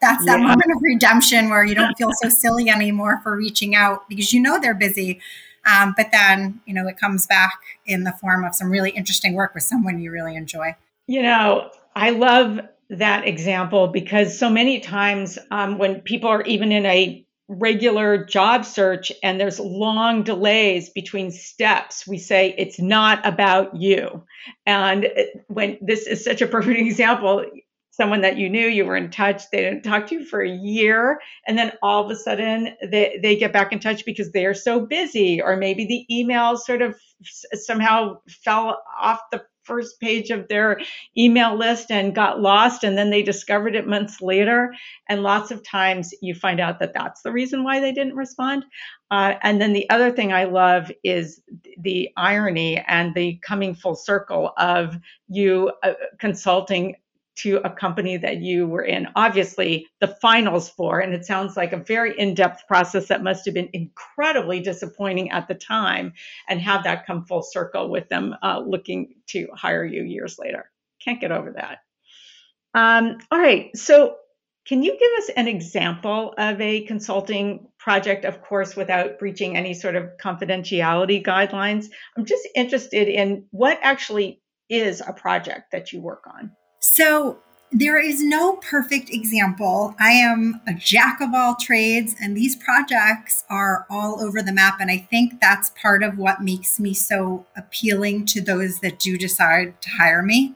that's 0.00 0.24
that 0.26 0.40
yeah. 0.40 0.46
moment 0.46 0.72
of 0.74 0.82
redemption 0.82 1.50
where 1.50 1.64
you 1.64 1.74
don't 1.74 1.94
feel 1.98 2.10
so 2.22 2.28
silly 2.28 2.68
anymore 2.68 3.20
for 3.22 3.36
reaching 3.36 3.74
out 3.74 4.08
because 4.08 4.32
you 4.32 4.40
know 4.40 4.58
they're 4.58 4.74
busy. 4.74 5.20
Um, 5.66 5.94
but 5.96 6.10
then, 6.10 6.60
you 6.64 6.72
know, 6.72 6.88
it 6.88 6.98
comes 6.98 7.26
back 7.26 7.60
in 7.84 8.04
the 8.04 8.12
form 8.12 8.44
of 8.44 8.54
some 8.54 8.70
really 8.70 8.90
interesting 8.90 9.34
work 9.34 9.54
with 9.54 9.62
someone 9.62 10.00
you 10.00 10.10
really 10.10 10.34
enjoy. 10.34 10.74
You 11.06 11.22
know, 11.22 11.70
I 11.94 12.10
love 12.10 12.60
that 12.88 13.26
example 13.26 13.88
because 13.88 14.38
so 14.38 14.50
many 14.50 14.80
times 14.80 15.38
um, 15.50 15.78
when 15.78 16.00
people 16.00 16.30
are 16.30 16.42
even 16.42 16.72
in 16.72 16.86
a 16.86 17.24
regular 17.48 18.24
job 18.24 18.64
search 18.64 19.10
and 19.22 19.40
there's 19.40 19.58
long 19.58 20.22
delays 20.22 20.88
between 20.88 21.32
steps 21.32 22.06
we 22.06 22.16
say 22.16 22.54
it's 22.56 22.78
not 22.78 23.26
about 23.26 23.74
you 23.74 24.22
and 24.66 25.08
when 25.48 25.76
this 25.80 26.06
is 26.06 26.22
such 26.22 26.40
a 26.40 26.46
perfect 26.46 26.78
example 26.86 27.44
someone 28.00 28.22
that 28.22 28.38
you 28.38 28.48
knew, 28.48 28.66
you 28.66 28.86
were 28.86 28.96
in 28.96 29.10
touch, 29.10 29.50
they 29.50 29.60
didn't 29.60 29.82
talk 29.82 30.06
to 30.06 30.14
you 30.14 30.24
for 30.24 30.40
a 30.40 30.48
year, 30.48 31.20
and 31.46 31.58
then 31.58 31.70
all 31.82 32.02
of 32.02 32.10
a 32.10 32.16
sudden 32.16 32.74
they, 32.82 33.20
they 33.22 33.36
get 33.36 33.52
back 33.52 33.74
in 33.74 33.78
touch 33.78 34.06
because 34.06 34.32
they 34.32 34.46
are 34.46 34.54
so 34.54 34.80
busy, 34.86 35.42
or 35.42 35.54
maybe 35.54 35.84
the 35.84 36.06
email 36.10 36.56
sort 36.56 36.80
of 36.80 36.96
somehow 37.52 38.16
fell 38.42 38.82
off 38.98 39.20
the 39.30 39.42
first 39.64 40.00
page 40.00 40.30
of 40.30 40.48
their 40.48 40.80
email 41.16 41.54
list 41.54 41.90
and 41.90 42.14
got 42.14 42.40
lost 42.40 42.82
and 42.82 42.96
then 42.96 43.10
they 43.10 43.22
discovered 43.22 43.76
it 43.76 43.86
months 43.86 44.22
later 44.22 44.74
and 45.08 45.22
lots 45.22 45.50
of 45.50 45.62
times 45.62 46.14
you 46.22 46.34
find 46.34 46.58
out 46.58 46.80
that 46.80 46.94
that's 46.94 47.20
the 47.20 47.30
reason 47.30 47.62
why 47.62 47.78
they 47.78 47.92
didn't 47.92 48.16
respond. 48.16 48.64
Uh, 49.10 49.34
and 49.42 49.60
then 49.60 49.72
the 49.74 49.88
other 49.90 50.10
thing 50.10 50.32
i 50.32 50.44
love 50.44 50.90
is 51.04 51.42
the 51.78 52.08
irony 52.16 52.82
and 52.88 53.14
the 53.14 53.38
coming 53.42 53.74
full 53.74 53.94
circle 53.94 54.52
of 54.56 54.98
you 55.28 55.70
uh, 55.82 55.92
consulting 56.18 56.96
to 57.36 57.56
a 57.64 57.70
company 57.70 58.16
that 58.18 58.38
you 58.38 58.66
were 58.66 58.82
in, 58.82 59.08
obviously 59.16 59.86
the 60.00 60.08
finals 60.20 60.68
for. 60.68 61.00
And 61.00 61.14
it 61.14 61.24
sounds 61.24 61.56
like 61.56 61.72
a 61.72 61.78
very 61.78 62.18
in 62.18 62.34
depth 62.34 62.66
process 62.66 63.08
that 63.08 63.22
must 63.22 63.44
have 63.46 63.54
been 63.54 63.70
incredibly 63.72 64.60
disappointing 64.60 65.30
at 65.30 65.48
the 65.48 65.54
time 65.54 66.12
and 66.48 66.60
have 66.60 66.84
that 66.84 67.06
come 67.06 67.24
full 67.24 67.42
circle 67.42 67.90
with 67.90 68.08
them 68.08 68.34
uh, 68.42 68.62
looking 68.64 69.14
to 69.28 69.48
hire 69.54 69.84
you 69.84 70.02
years 70.02 70.38
later. 70.38 70.70
Can't 71.02 71.20
get 71.20 71.32
over 71.32 71.52
that. 71.52 71.78
Um, 72.74 73.18
all 73.30 73.38
right. 73.38 73.76
So, 73.76 74.16
can 74.66 74.82
you 74.82 74.92
give 74.92 75.12
us 75.18 75.30
an 75.36 75.48
example 75.48 76.34
of 76.36 76.60
a 76.60 76.82
consulting 76.82 77.68
project, 77.78 78.24
of 78.24 78.42
course, 78.42 78.76
without 78.76 79.18
breaching 79.18 79.56
any 79.56 79.74
sort 79.74 79.96
of 79.96 80.10
confidentiality 80.22 81.24
guidelines? 81.24 81.86
I'm 82.16 82.26
just 82.26 82.46
interested 82.54 83.08
in 83.08 83.46
what 83.50 83.78
actually 83.82 84.42
is 84.68 85.00
a 85.00 85.12
project 85.12 85.72
that 85.72 85.92
you 85.92 86.00
work 86.00 86.24
on. 86.26 86.52
So 86.80 87.38
there 87.72 87.98
is 87.98 88.22
no 88.22 88.56
perfect 88.56 89.10
example. 89.10 89.94
I 90.00 90.10
am 90.10 90.60
a 90.66 90.74
jack 90.74 91.20
of 91.20 91.34
all 91.34 91.54
trades, 91.54 92.16
and 92.20 92.36
these 92.36 92.56
projects 92.56 93.44
are 93.48 93.86
all 93.88 94.20
over 94.20 94.42
the 94.42 94.52
map. 94.52 94.78
And 94.80 94.90
I 94.90 94.96
think 94.96 95.40
that's 95.40 95.70
part 95.80 96.02
of 96.02 96.18
what 96.18 96.42
makes 96.42 96.80
me 96.80 96.94
so 96.94 97.46
appealing 97.56 98.26
to 98.26 98.40
those 98.40 98.80
that 98.80 98.98
do 98.98 99.16
decide 99.16 99.80
to 99.82 99.90
hire 99.90 100.22
me. 100.22 100.54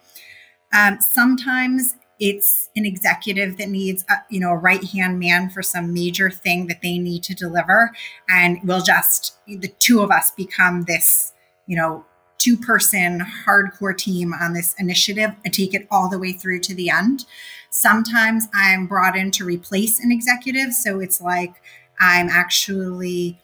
Um, 0.73 0.99
sometimes 1.01 1.95
it's 2.19 2.71
an 2.75 2.85
executive 2.85 3.59
that 3.59 3.69
needs 3.69 4.05
a, 4.09 4.15
you 4.31 4.41
know 4.41 4.51
a 4.51 4.57
right 4.57 4.85
hand 4.85 5.19
man 5.19 5.51
for 5.51 5.63
some 5.63 5.93
major 5.93 6.31
thing 6.31 6.67
that 6.69 6.81
they 6.81 6.97
need 6.97 7.23
to 7.25 7.35
deliver 7.35 7.91
and 8.29 8.59
we'll 8.63 8.83
just 8.83 9.35
the 9.47 9.73
two 9.81 10.01
of 10.01 10.13
us 10.13 10.31
become 10.31 10.83
this 10.83 11.33
you 11.67 11.77
know 11.77 12.05
two 12.45 12.57
person 12.57 13.21
hardcore 13.47 13.97
team 13.97 14.35
on 14.35 14.53
this 14.53 14.75
initiative 14.79 15.31
and 15.45 15.55
take 15.55 15.73
it 15.73 15.87
all 15.91 16.11
the 16.11 16.19
way 16.19 16.33
through 16.33 16.61
to 16.61 16.75
the 16.75 16.91
end. 16.91 17.25
Sometimes 17.71 18.49
I'm 18.53 18.87
brought 18.87 19.17
in 19.17 19.31
to 19.33 19.45
replace 19.45 19.99
an 19.99 20.13
executive. 20.13 20.75
So 20.75 21.01
it's 21.01 21.21
like 21.21 21.63
I'm 21.99 22.29
actually 22.29 23.41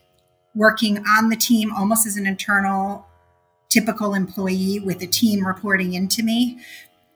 working 0.55 0.99
on 0.99 1.31
the 1.31 1.37
team 1.37 1.73
almost 1.73 2.07
as 2.07 2.17
an 2.17 2.27
internal, 2.27 3.07
typical 3.71 4.15
employee 4.15 4.81
with 4.81 5.01
a 5.03 5.07
team 5.07 5.47
reporting 5.47 5.95
into 5.95 6.23
me. 6.23 6.61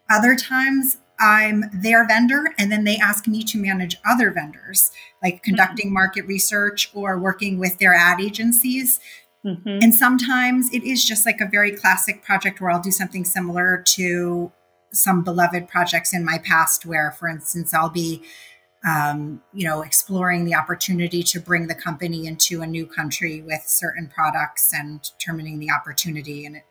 Other 0.08 0.36
times 0.36 0.98
I'm 1.20 1.64
their 1.72 2.06
vendor, 2.06 2.52
and 2.58 2.72
then 2.72 2.84
they 2.84 2.96
ask 2.96 3.28
me 3.28 3.44
to 3.44 3.58
manage 3.58 3.96
other 4.08 4.30
vendors, 4.30 4.90
like 5.22 5.34
mm-hmm. 5.34 5.44
conducting 5.44 5.92
market 5.92 6.26
research 6.26 6.90
or 6.94 7.18
working 7.18 7.58
with 7.58 7.78
their 7.78 7.94
ad 7.94 8.20
agencies. 8.20 9.00
Mm-hmm. 9.44 9.78
And 9.82 9.94
sometimes 9.94 10.72
it 10.72 10.84
is 10.84 11.04
just 11.04 11.26
like 11.26 11.40
a 11.40 11.46
very 11.46 11.72
classic 11.72 12.22
project 12.22 12.60
where 12.60 12.70
I'll 12.70 12.80
do 12.80 12.90
something 12.90 13.24
similar 13.24 13.82
to 13.88 14.50
some 14.90 15.22
beloved 15.22 15.68
projects 15.68 16.14
in 16.14 16.24
my 16.24 16.38
past, 16.38 16.86
where, 16.86 17.10
for 17.12 17.28
instance, 17.28 17.74
I'll 17.74 17.90
be, 17.90 18.22
um, 18.88 19.42
you 19.52 19.66
know, 19.66 19.82
exploring 19.82 20.44
the 20.44 20.54
opportunity 20.54 21.22
to 21.24 21.40
bring 21.40 21.66
the 21.66 21.74
company 21.74 22.26
into 22.26 22.62
a 22.62 22.66
new 22.66 22.86
country 22.86 23.42
with 23.42 23.62
certain 23.66 24.08
products 24.08 24.72
and 24.72 25.02
determining 25.18 25.58
the 25.58 25.70
opportunity. 25.70 26.46
And 26.46 26.56
it, 26.56 26.62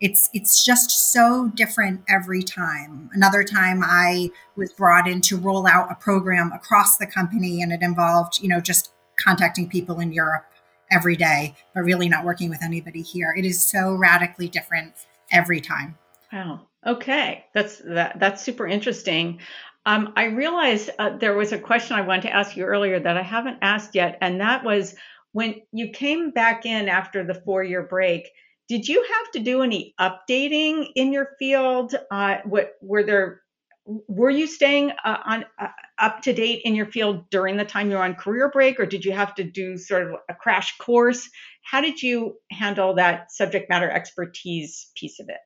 it's 0.00 0.30
it's 0.32 0.64
just 0.64 1.12
so 1.12 1.48
different 1.54 2.00
every 2.08 2.42
time. 2.42 3.10
Another 3.12 3.44
time, 3.44 3.82
I 3.84 4.30
was 4.56 4.72
brought 4.72 5.06
in 5.06 5.20
to 5.22 5.36
roll 5.36 5.66
out 5.66 5.92
a 5.92 5.94
program 5.94 6.50
across 6.52 6.96
the 6.96 7.06
company, 7.06 7.62
and 7.62 7.70
it 7.72 7.82
involved, 7.82 8.40
you 8.40 8.48
know, 8.48 8.60
just 8.60 8.92
contacting 9.22 9.68
people 9.68 10.00
in 10.00 10.12
Europe 10.12 10.46
every 10.90 11.16
day, 11.16 11.54
but 11.74 11.82
really 11.82 12.08
not 12.08 12.24
working 12.24 12.50
with 12.50 12.62
anybody 12.62 13.02
here. 13.02 13.34
It 13.36 13.44
is 13.44 13.62
so 13.62 13.94
radically 13.94 14.48
different 14.48 14.94
every 15.30 15.60
time. 15.60 15.96
Wow. 16.32 16.66
Okay, 16.86 17.44
that's 17.52 17.78
that, 17.84 18.18
that's 18.18 18.42
super 18.42 18.66
interesting. 18.66 19.40
Um, 19.86 20.12
I 20.16 20.24
realized 20.24 20.90
uh, 20.98 21.16
there 21.16 21.36
was 21.36 21.52
a 21.52 21.58
question 21.58 21.96
I 21.96 22.02
wanted 22.02 22.22
to 22.22 22.34
ask 22.34 22.56
you 22.56 22.64
earlier 22.64 23.00
that 23.00 23.16
I 23.16 23.22
haven't 23.22 23.58
asked 23.62 23.94
yet, 23.94 24.18
and 24.20 24.40
that 24.40 24.64
was 24.64 24.94
when 25.32 25.56
you 25.72 25.90
came 25.90 26.30
back 26.30 26.66
in 26.66 26.88
after 26.88 27.24
the 27.24 27.34
four-year 27.34 27.82
break. 27.82 28.28
Did 28.68 28.88
you 28.88 29.02
have 29.02 29.30
to 29.32 29.40
do 29.40 29.62
any 29.62 29.94
updating 29.98 30.86
in 30.94 31.12
your 31.12 31.30
field? 31.38 31.94
Uh, 32.10 32.36
what 32.44 32.74
were 32.80 33.02
there 33.02 33.42
were 34.08 34.30
you 34.30 34.46
staying 34.46 34.92
uh, 35.04 35.18
on 35.24 35.44
uh, 35.58 35.68
up 35.98 36.22
to 36.22 36.32
date 36.32 36.62
in 36.64 36.74
your 36.74 36.86
field 36.86 37.28
during 37.30 37.56
the 37.56 37.64
time 37.64 37.90
you 37.90 37.96
were 37.96 38.02
on 38.02 38.14
career 38.14 38.50
break 38.50 38.78
or 38.78 38.86
did 38.86 39.04
you 39.04 39.12
have 39.12 39.34
to 39.34 39.44
do 39.44 39.76
sort 39.76 40.02
of 40.02 40.14
a 40.28 40.34
crash 40.34 40.76
course 40.78 41.28
how 41.62 41.80
did 41.80 42.02
you 42.02 42.34
handle 42.50 42.94
that 42.94 43.30
subject 43.32 43.68
matter 43.68 43.90
expertise 43.90 44.90
piece 44.96 45.18
of 45.20 45.28
it 45.28 45.40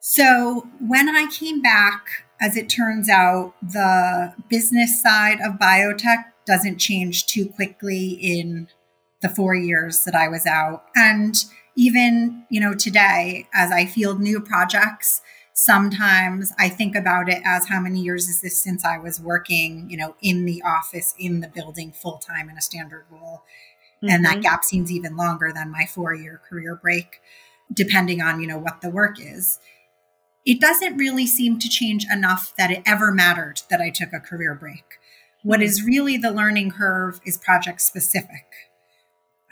so 0.00 0.66
when 0.80 1.08
i 1.08 1.26
came 1.26 1.62
back 1.62 2.24
as 2.40 2.56
it 2.56 2.68
turns 2.68 3.08
out 3.08 3.54
the 3.62 4.32
business 4.48 5.02
side 5.02 5.38
of 5.40 5.58
biotech 5.58 6.24
doesn't 6.46 6.78
change 6.78 7.26
too 7.26 7.46
quickly 7.46 8.10
in 8.20 8.68
the 9.22 9.28
four 9.28 9.54
years 9.54 10.04
that 10.04 10.14
I 10.14 10.28
was 10.28 10.46
out. 10.46 10.86
And 10.96 11.36
even, 11.76 12.44
you 12.50 12.60
know, 12.60 12.74
today, 12.74 13.46
as 13.54 13.70
I 13.70 13.86
field 13.86 14.20
new 14.20 14.40
projects, 14.40 15.22
sometimes 15.60 16.54
I 16.58 16.70
think 16.70 16.96
about 16.96 17.28
it 17.28 17.42
as 17.44 17.68
how 17.68 17.80
many 17.80 18.00
years 18.00 18.30
is 18.30 18.40
this 18.40 18.58
since 18.58 18.82
I 18.82 18.96
was 18.96 19.20
working, 19.20 19.90
you 19.90 19.96
know, 19.98 20.14
in 20.22 20.46
the 20.46 20.62
office, 20.62 21.14
in 21.18 21.40
the 21.40 21.48
building 21.48 21.92
full 21.92 22.16
time 22.16 22.48
in 22.48 22.56
a 22.56 22.62
standard 22.62 23.04
role. 23.10 23.42
Mm-hmm. 24.02 24.08
And 24.08 24.24
that 24.24 24.32
mm-hmm. 24.32 24.40
gap 24.40 24.64
seems 24.64 24.90
even 24.90 25.18
longer 25.18 25.52
than 25.54 25.70
my 25.70 25.84
four 25.84 26.14
year 26.14 26.40
career 26.48 26.76
break, 26.80 27.20
depending 27.70 28.22
on, 28.22 28.40
you 28.40 28.46
know, 28.46 28.56
what 28.56 28.80
the 28.80 28.88
work 28.88 29.20
is. 29.20 29.58
It 30.46 30.62
doesn't 30.62 30.96
really 30.96 31.26
seem 31.26 31.58
to 31.58 31.68
change 31.68 32.06
enough 32.10 32.54
that 32.56 32.70
it 32.70 32.82
ever 32.86 33.12
mattered 33.12 33.60
that 33.68 33.82
I 33.82 33.90
took 33.90 34.14
a 34.14 34.20
career 34.20 34.54
break. 34.54 34.84
What 35.42 35.60
mm-hmm. 35.60 35.86
really 35.86 36.16
the 36.16 36.30
learning 36.30 36.70
curve 36.70 37.20
is 37.26 37.36
project 37.36 37.82
specific. 37.82 38.46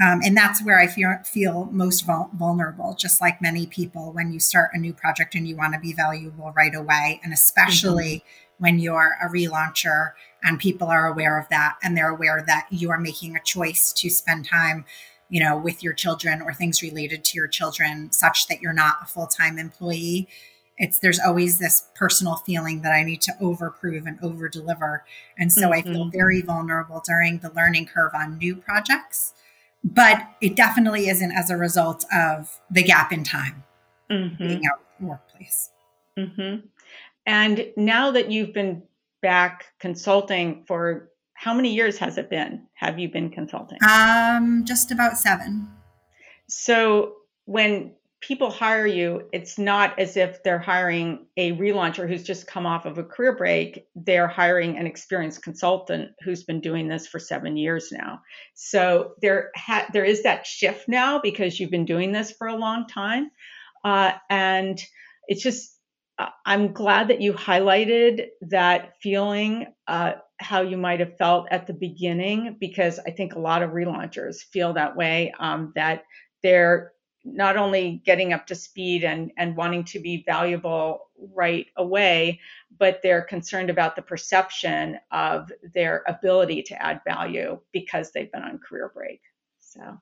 Um, 0.00 0.20
and 0.24 0.36
that's 0.36 0.62
where 0.62 0.78
I 0.78 0.86
feel, 0.86 1.16
feel 1.24 1.68
most 1.72 2.02
vul- 2.02 2.30
vulnerable, 2.34 2.94
just 2.94 3.20
like 3.20 3.42
many 3.42 3.66
people 3.66 4.12
when 4.12 4.32
you 4.32 4.38
start 4.38 4.70
a 4.72 4.78
new 4.78 4.92
project 4.92 5.34
and 5.34 5.48
you 5.48 5.56
want 5.56 5.74
to 5.74 5.80
be 5.80 5.92
valuable 5.92 6.52
right 6.56 6.74
away. 6.74 7.20
And 7.24 7.32
especially 7.32 8.16
mm-hmm. 8.16 8.64
when 8.64 8.78
you're 8.78 9.16
a 9.20 9.28
relauncher 9.28 10.12
and 10.42 10.58
people 10.58 10.88
are 10.88 11.08
aware 11.08 11.38
of 11.38 11.48
that 11.48 11.78
and 11.82 11.96
they're 11.96 12.10
aware 12.10 12.44
that 12.46 12.68
you 12.70 12.90
are 12.90 12.98
making 12.98 13.34
a 13.36 13.42
choice 13.42 13.92
to 13.94 14.08
spend 14.08 14.46
time 14.46 14.84
you 15.28 15.42
know 15.42 15.56
with 15.56 15.82
your 15.82 15.92
children 15.92 16.40
or 16.42 16.52
things 16.52 16.82
related 16.82 17.24
to 17.24 17.36
your 17.36 17.48
children 17.48 18.10
such 18.12 18.46
that 18.48 18.60
you're 18.60 18.72
not 18.72 18.96
a 19.02 19.06
full-time 19.06 19.58
employee 19.58 20.28
it's 20.78 21.00
there's 21.00 21.18
always 21.18 21.58
this 21.58 21.88
personal 21.94 22.36
feeling 22.36 22.82
that 22.82 22.92
i 22.92 23.02
need 23.02 23.20
to 23.20 23.32
overprove 23.40 24.06
and 24.06 24.18
over 24.22 24.48
deliver 24.48 25.04
and 25.38 25.52
so 25.52 25.62
mm-hmm. 25.62 25.72
i 25.72 25.82
feel 25.82 26.04
mm-hmm. 26.04 26.16
very 26.16 26.40
vulnerable 26.40 27.02
during 27.06 27.38
the 27.38 27.52
learning 27.52 27.86
curve 27.86 28.12
on 28.14 28.38
new 28.38 28.56
projects 28.56 29.34
but 29.94 30.20
it 30.40 30.56
definitely 30.56 31.08
isn't 31.08 31.32
as 31.32 31.50
a 31.50 31.56
result 31.56 32.04
of 32.14 32.60
the 32.70 32.82
gap 32.82 33.12
in 33.12 33.24
time 33.24 33.64
mm-hmm. 34.10 34.36
being 34.36 34.62
out 34.66 34.80
in 34.98 35.06
the 35.06 35.10
workplace. 35.10 35.70
Mm-hmm. 36.18 36.66
And 37.26 37.66
now 37.76 38.10
that 38.10 38.30
you've 38.30 38.52
been 38.52 38.82
back 39.22 39.66
consulting 39.78 40.64
for 40.66 41.10
how 41.34 41.54
many 41.54 41.72
years 41.72 41.98
has 41.98 42.18
it 42.18 42.28
been? 42.30 42.66
Have 42.74 42.98
you 42.98 43.08
been 43.08 43.30
consulting? 43.30 43.78
Um, 43.88 44.64
just 44.64 44.90
about 44.90 45.16
seven. 45.16 45.68
So 46.48 47.14
when 47.44 47.92
people 48.20 48.50
hire 48.50 48.86
you, 48.86 49.28
it's 49.32 49.58
not 49.58 49.98
as 49.98 50.16
if 50.16 50.42
they're 50.42 50.58
hiring 50.58 51.26
a 51.36 51.52
relauncher 51.52 52.08
who's 52.08 52.24
just 52.24 52.46
come 52.46 52.66
off 52.66 52.84
of 52.84 52.98
a 52.98 53.04
career 53.04 53.36
break. 53.36 53.86
They're 53.94 54.28
hiring 54.28 54.76
an 54.76 54.86
experienced 54.86 55.42
consultant 55.42 56.10
who's 56.22 56.42
been 56.42 56.60
doing 56.60 56.88
this 56.88 57.06
for 57.06 57.18
seven 57.18 57.56
years 57.56 57.92
now. 57.92 58.20
So 58.54 59.12
there, 59.22 59.50
ha- 59.56 59.88
there 59.92 60.04
is 60.04 60.24
that 60.24 60.46
shift 60.46 60.88
now 60.88 61.20
because 61.20 61.58
you've 61.58 61.70
been 61.70 61.84
doing 61.84 62.12
this 62.12 62.32
for 62.32 62.48
a 62.48 62.56
long 62.56 62.86
time, 62.86 63.30
uh, 63.84 64.12
and 64.28 64.82
it's 65.26 65.42
just. 65.42 65.74
Uh, 66.20 66.30
I'm 66.44 66.72
glad 66.72 67.10
that 67.10 67.20
you 67.20 67.32
highlighted 67.32 68.26
that 68.40 68.94
feeling, 69.00 69.66
uh, 69.86 70.14
how 70.40 70.62
you 70.62 70.76
might 70.76 70.98
have 70.98 71.16
felt 71.16 71.46
at 71.52 71.68
the 71.68 71.72
beginning, 71.72 72.56
because 72.58 72.98
I 72.98 73.12
think 73.12 73.36
a 73.36 73.38
lot 73.38 73.62
of 73.62 73.70
relaunchers 73.70 74.38
feel 74.52 74.72
that 74.72 74.96
way. 74.96 75.32
Um, 75.38 75.72
that 75.76 76.02
they're 76.42 76.90
not 77.24 77.56
only 77.56 78.02
getting 78.04 78.32
up 78.32 78.46
to 78.46 78.54
speed 78.54 79.04
and, 79.04 79.32
and 79.36 79.56
wanting 79.56 79.84
to 79.84 79.98
be 79.98 80.22
valuable 80.26 81.08
right 81.34 81.66
away, 81.76 82.40
but 82.78 83.00
they're 83.02 83.22
concerned 83.22 83.70
about 83.70 83.96
the 83.96 84.02
perception 84.02 84.98
of 85.10 85.50
their 85.74 86.04
ability 86.06 86.62
to 86.62 86.82
add 86.82 87.00
value 87.06 87.58
because 87.72 88.12
they've 88.12 88.32
been 88.32 88.42
on 88.42 88.58
career 88.58 88.90
break. 88.94 89.20
So 89.58 89.98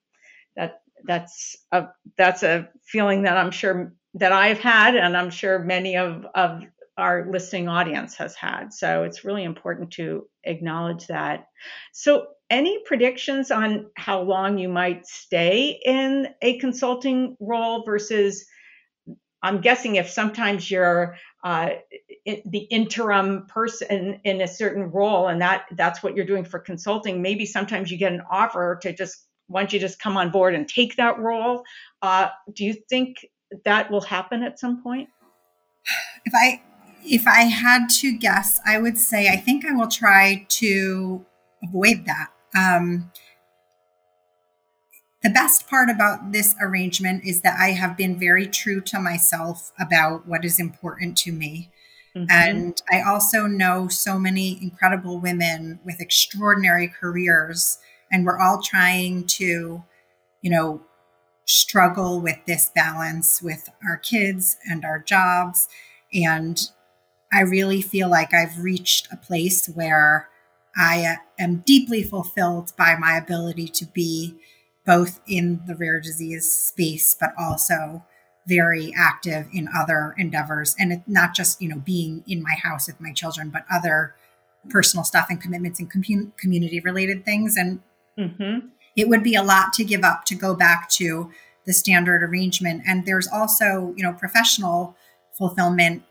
that 0.56 0.82
that's 1.04 1.56
a 1.72 1.88
that's 2.16 2.42
a 2.42 2.68
feeling 2.84 3.22
that 3.22 3.36
I'm 3.36 3.50
sure 3.50 3.94
that 4.14 4.32
I've 4.32 4.60
had 4.60 4.96
and 4.96 5.16
I'm 5.16 5.30
sure 5.30 5.58
many 5.58 5.96
of, 5.96 6.26
of 6.34 6.62
our 6.96 7.26
listening 7.30 7.68
audience 7.68 8.14
has 8.14 8.34
had. 8.34 8.72
So 8.72 9.02
it's 9.02 9.24
really 9.24 9.44
important 9.44 9.90
to 9.92 10.26
acknowledge 10.44 11.06
that. 11.08 11.48
So 11.92 12.28
any 12.48 12.78
predictions 12.84 13.50
on 13.50 13.86
how 13.96 14.20
long 14.20 14.58
you 14.58 14.68
might 14.68 15.06
stay 15.06 15.80
in 15.84 16.28
a 16.42 16.58
consulting 16.58 17.36
role 17.40 17.84
versus 17.84 18.44
i'm 19.42 19.60
guessing 19.60 19.96
if 19.96 20.08
sometimes 20.08 20.70
you're 20.70 21.16
uh, 21.44 21.70
the 22.24 22.66
interim 22.70 23.46
person 23.46 24.20
in 24.24 24.40
a 24.40 24.48
certain 24.48 24.90
role 24.90 25.28
and 25.28 25.40
that 25.40 25.66
that's 25.72 26.02
what 26.02 26.16
you're 26.16 26.26
doing 26.26 26.44
for 26.44 26.58
consulting 26.58 27.22
maybe 27.22 27.46
sometimes 27.46 27.90
you 27.90 27.96
get 27.96 28.12
an 28.12 28.22
offer 28.30 28.78
to 28.82 28.92
just 28.92 29.26
why 29.48 29.60
don't 29.60 29.72
you 29.72 29.80
just 29.80 29.98
come 29.98 30.16
on 30.16 30.30
board 30.30 30.54
and 30.54 30.68
take 30.68 30.96
that 30.96 31.18
role? 31.18 31.64
Uh, 32.02 32.28
do 32.52 32.64
you 32.64 32.74
think 32.88 33.26
that 33.64 33.90
will 33.90 34.00
happen 34.00 34.42
at 34.42 34.58
some 34.58 34.82
point? 34.82 35.08
If 36.24 36.32
i 36.34 36.60
if 37.08 37.24
i 37.28 37.42
had 37.42 37.88
to 37.88 38.10
guess 38.10 38.60
i 38.66 38.76
would 38.76 38.98
say 38.98 39.28
i 39.28 39.36
think 39.36 39.64
i 39.64 39.70
will 39.70 39.86
try 39.86 40.44
to 40.48 41.24
avoid 41.62 42.04
that 42.04 42.30
um, 42.56 43.10
the 45.22 45.30
best 45.30 45.68
part 45.68 45.90
about 45.90 46.32
this 46.32 46.54
arrangement 46.60 47.24
is 47.24 47.40
that 47.42 47.58
I 47.58 47.70
have 47.70 47.96
been 47.96 48.18
very 48.18 48.46
true 48.46 48.80
to 48.82 49.00
myself 49.00 49.72
about 49.78 50.26
what 50.28 50.44
is 50.44 50.60
important 50.60 51.16
to 51.18 51.32
me. 51.32 51.70
Mm-hmm. 52.14 52.26
And 52.30 52.82
I 52.92 53.02
also 53.02 53.46
know 53.46 53.88
so 53.88 54.18
many 54.18 54.58
incredible 54.62 55.18
women 55.18 55.80
with 55.84 56.00
extraordinary 56.00 56.88
careers, 56.88 57.78
and 58.10 58.24
we're 58.24 58.38
all 58.38 58.62
trying 58.62 59.26
to, 59.26 59.82
you 60.42 60.50
know, 60.50 60.82
struggle 61.44 62.20
with 62.20 62.38
this 62.46 62.70
balance 62.74 63.42
with 63.42 63.68
our 63.86 63.96
kids 63.96 64.56
and 64.68 64.84
our 64.84 64.98
jobs. 65.00 65.68
And 66.12 66.60
I 67.32 67.40
really 67.40 67.82
feel 67.82 68.08
like 68.08 68.32
I've 68.32 68.58
reached 68.62 69.08
a 69.12 69.16
place 69.16 69.66
where 69.66 70.28
I 70.76 71.18
am 71.38 71.62
deeply 71.66 72.02
fulfilled 72.02 72.72
by 72.76 72.96
my 72.96 73.16
ability 73.16 73.68
to 73.68 73.86
be 73.86 74.36
both 74.84 75.20
in 75.26 75.62
the 75.66 75.74
rare 75.74 76.00
disease 76.00 76.50
space, 76.50 77.16
but 77.18 77.32
also 77.38 78.04
very 78.46 78.92
active 78.96 79.48
in 79.52 79.68
other 79.76 80.14
endeavors. 80.16 80.76
And 80.78 80.92
it, 80.92 81.02
not 81.06 81.34
just, 81.34 81.60
you 81.60 81.68
know, 81.68 81.82
being 81.84 82.22
in 82.28 82.42
my 82.42 82.54
house 82.62 82.86
with 82.86 83.00
my 83.00 83.12
children, 83.12 83.50
but 83.50 83.64
other 83.70 84.14
personal 84.70 85.04
stuff 85.04 85.26
and 85.30 85.40
commitments 85.40 85.80
and 85.80 85.90
com- 85.90 86.32
community 86.38 86.78
related 86.80 87.24
things. 87.24 87.56
And 87.56 87.80
mm-hmm. 88.16 88.68
it 88.96 89.08
would 89.08 89.22
be 89.22 89.34
a 89.34 89.42
lot 89.42 89.72
to 89.74 89.84
give 89.84 90.04
up 90.04 90.24
to 90.26 90.34
go 90.34 90.54
back 90.54 90.88
to 90.90 91.30
the 91.64 91.72
standard 91.72 92.22
arrangement. 92.22 92.82
And 92.86 93.04
there's 93.04 93.26
also, 93.26 93.92
you 93.96 94.04
know, 94.04 94.12
professional 94.12 94.96
fulfillment. 95.36 96.04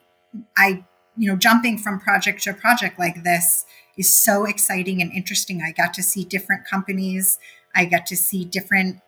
I, 0.58 0.84
you 1.18 1.32
know, 1.32 1.38
jumping 1.38 1.78
from 1.78 2.02
project 2.02 2.44
to 2.44 2.54
project 2.54 3.00
like 3.00 3.24
this 3.24 3.66
is 3.98 4.14
so 4.14 4.46
exciting 4.46 5.02
and 5.02 5.12
interesting. 5.12 5.62
I 5.62 5.72
got 5.72 5.94
to 5.96 6.04
see 6.04 6.24
different 6.24 6.66
companies. 6.66 7.40
I 7.76 7.86
got 7.86 8.06
to 8.08 8.16
see 8.16 8.46
different 8.46 9.00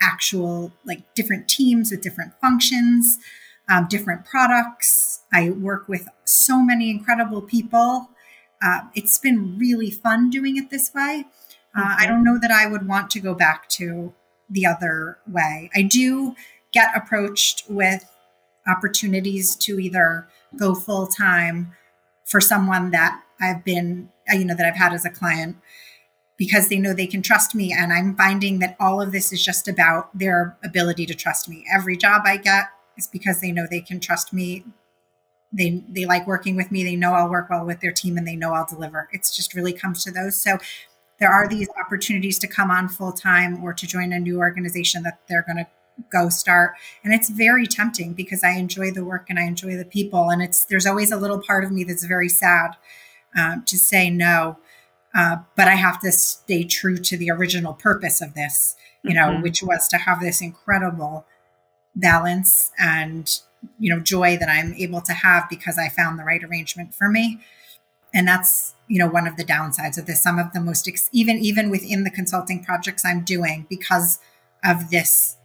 actual, 0.00 0.72
like 0.84 1.02
different 1.14 1.48
teams 1.48 1.90
with 1.90 2.00
different 2.00 2.32
functions, 2.40 3.18
um, 3.68 3.86
different 3.88 4.24
products. 4.24 5.20
I 5.32 5.50
work 5.50 5.88
with 5.88 6.08
so 6.24 6.62
many 6.62 6.90
incredible 6.90 7.42
people. 7.42 8.10
Uh, 8.62 8.80
it's 8.94 9.18
been 9.18 9.58
really 9.58 9.90
fun 9.90 10.30
doing 10.30 10.56
it 10.56 10.70
this 10.70 10.92
way. 10.94 11.24
Uh, 11.76 11.80
mm-hmm. 11.80 12.02
I 12.02 12.06
don't 12.06 12.24
know 12.24 12.38
that 12.40 12.50
I 12.50 12.66
would 12.66 12.86
want 12.86 13.10
to 13.10 13.20
go 13.20 13.34
back 13.34 13.68
to 13.70 14.14
the 14.50 14.66
other 14.66 15.18
way. 15.26 15.70
I 15.74 15.82
do 15.82 16.34
get 16.72 16.96
approached 16.96 17.64
with 17.68 18.04
opportunities 18.66 19.56
to 19.56 19.78
either 19.78 20.28
go 20.56 20.74
full 20.74 21.06
time 21.06 21.72
for 22.24 22.40
someone 22.40 22.90
that 22.90 23.22
I've 23.40 23.64
been, 23.64 24.10
uh, 24.30 24.36
you 24.36 24.44
know, 24.44 24.54
that 24.54 24.66
I've 24.66 24.76
had 24.76 24.92
as 24.92 25.04
a 25.04 25.10
client 25.10 25.56
because 26.36 26.68
they 26.68 26.78
know 26.78 26.94
they 26.94 27.06
can 27.06 27.22
trust 27.22 27.54
me. 27.54 27.74
And 27.76 27.92
I'm 27.92 28.16
finding 28.16 28.60
that 28.60 28.76
all 28.78 29.00
of 29.00 29.12
this 29.12 29.32
is 29.32 29.44
just 29.44 29.68
about 29.68 30.16
their 30.16 30.56
ability 30.64 31.04
to 31.06 31.14
trust 31.14 31.48
me. 31.48 31.64
Every 31.72 31.96
job 31.96 32.22
I 32.24 32.36
get 32.36 32.66
is 32.96 33.06
because 33.06 33.40
they 33.40 33.52
know 33.52 33.66
they 33.68 33.80
can 33.80 34.00
trust 34.00 34.32
me. 34.32 34.64
They, 35.52 35.82
they 35.88 36.04
like 36.04 36.26
working 36.26 36.56
with 36.56 36.70
me. 36.70 36.84
They 36.84 36.94
know 36.96 37.14
I'll 37.14 37.30
work 37.30 37.50
well 37.50 37.64
with 37.64 37.80
their 37.80 37.92
team 37.92 38.16
and 38.16 38.26
they 38.26 38.36
know 38.36 38.52
I'll 38.52 38.66
deliver. 38.66 39.08
It's 39.12 39.34
just 39.34 39.54
really 39.54 39.72
comes 39.72 40.04
to 40.04 40.10
those. 40.10 40.36
So 40.36 40.58
there 41.18 41.30
are 41.30 41.48
these 41.48 41.68
opportunities 41.78 42.38
to 42.38 42.46
come 42.46 42.70
on 42.70 42.88
full 42.88 43.12
time 43.12 43.62
or 43.62 43.72
to 43.72 43.86
join 43.86 44.12
a 44.12 44.20
new 44.20 44.38
organization 44.38 45.02
that 45.02 45.20
they're 45.28 45.42
going 45.42 45.56
to 45.56 45.66
go 46.12 46.28
start 46.28 46.74
and 47.02 47.12
it's 47.12 47.28
very 47.28 47.66
tempting 47.66 48.12
because 48.12 48.44
i 48.44 48.50
enjoy 48.50 48.88
the 48.88 49.04
work 49.04 49.26
and 49.28 49.36
i 49.36 49.42
enjoy 49.42 49.76
the 49.76 49.84
people 49.84 50.30
and 50.30 50.40
it's 50.40 50.64
there's 50.66 50.86
always 50.86 51.10
a 51.10 51.16
little 51.16 51.40
part 51.40 51.64
of 51.64 51.72
me 51.72 51.82
that's 51.82 52.04
very 52.04 52.28
sad 52.28 52.76
um, 53.36 53.64
to 53.66 53.76
say 53.78 54.10
no. 54.10 54.58
Uh, 55.14 55.38
but 55.56 55.68
I 55.68 55.74
have 55.74 56.00
to 56.00 56.12
stay 56.12 56.64
true 56.64 56.98
to 56.98 57.16
the 57.16 57.30
original 57.30 57.72
purpose 57.72 58.20
of 58.20 58.34
this, 58.34 58.76
you 59.02 59.14
know, 59.14 59.28
mm-hmm. 59.28 59.42
which 59.42 59.62
was 59.62 59.88
to 59.88 59.96
have 59.96 60.20
this 60.20 60.40
incredible 60.40 61.24
balance 61.96 62.70
and, 62.78 63.40
you 63.78 63.92
know, 63.92 64.00
joy 64.00 64.36
that 64.36 64.48
I'm 64.48 64.74
able 64.74 65.00
to 65.02 65.12
have 65.12 65.48
because 65.48 65.78
I 65.78 65.88
found 65.88 66.18
the 66.18 66.24
right 66.24 66.44
arrangement 66.44 66.94
for 66.94 67.08
me. 67.08 67.40
and 68.14 68.26
that's 68.26 68.74
you 68.86 68.98
know 68.98 69.06
one 69.08 69.26
of 69.26 69.36
the 69.36 69.44
downsides 69.44 69.98
of 69.98 70.06
this 70.06 70.22
some 70.22 70.38
of 70.38 70.52
the 70.52 70.60
most 70.60 70.88
ex- 70.88 71.08
even 71.12 71.38
even 71.38 71.70
within 71.70 72.04
the 72.04 72.10
consulting 72.10 72.64
projects 72.64 73.04
i'm 73.04 73.22
doing 73.24 73.66
because 73.68 74.18
of 74.64 74.90
this 74.90 75.36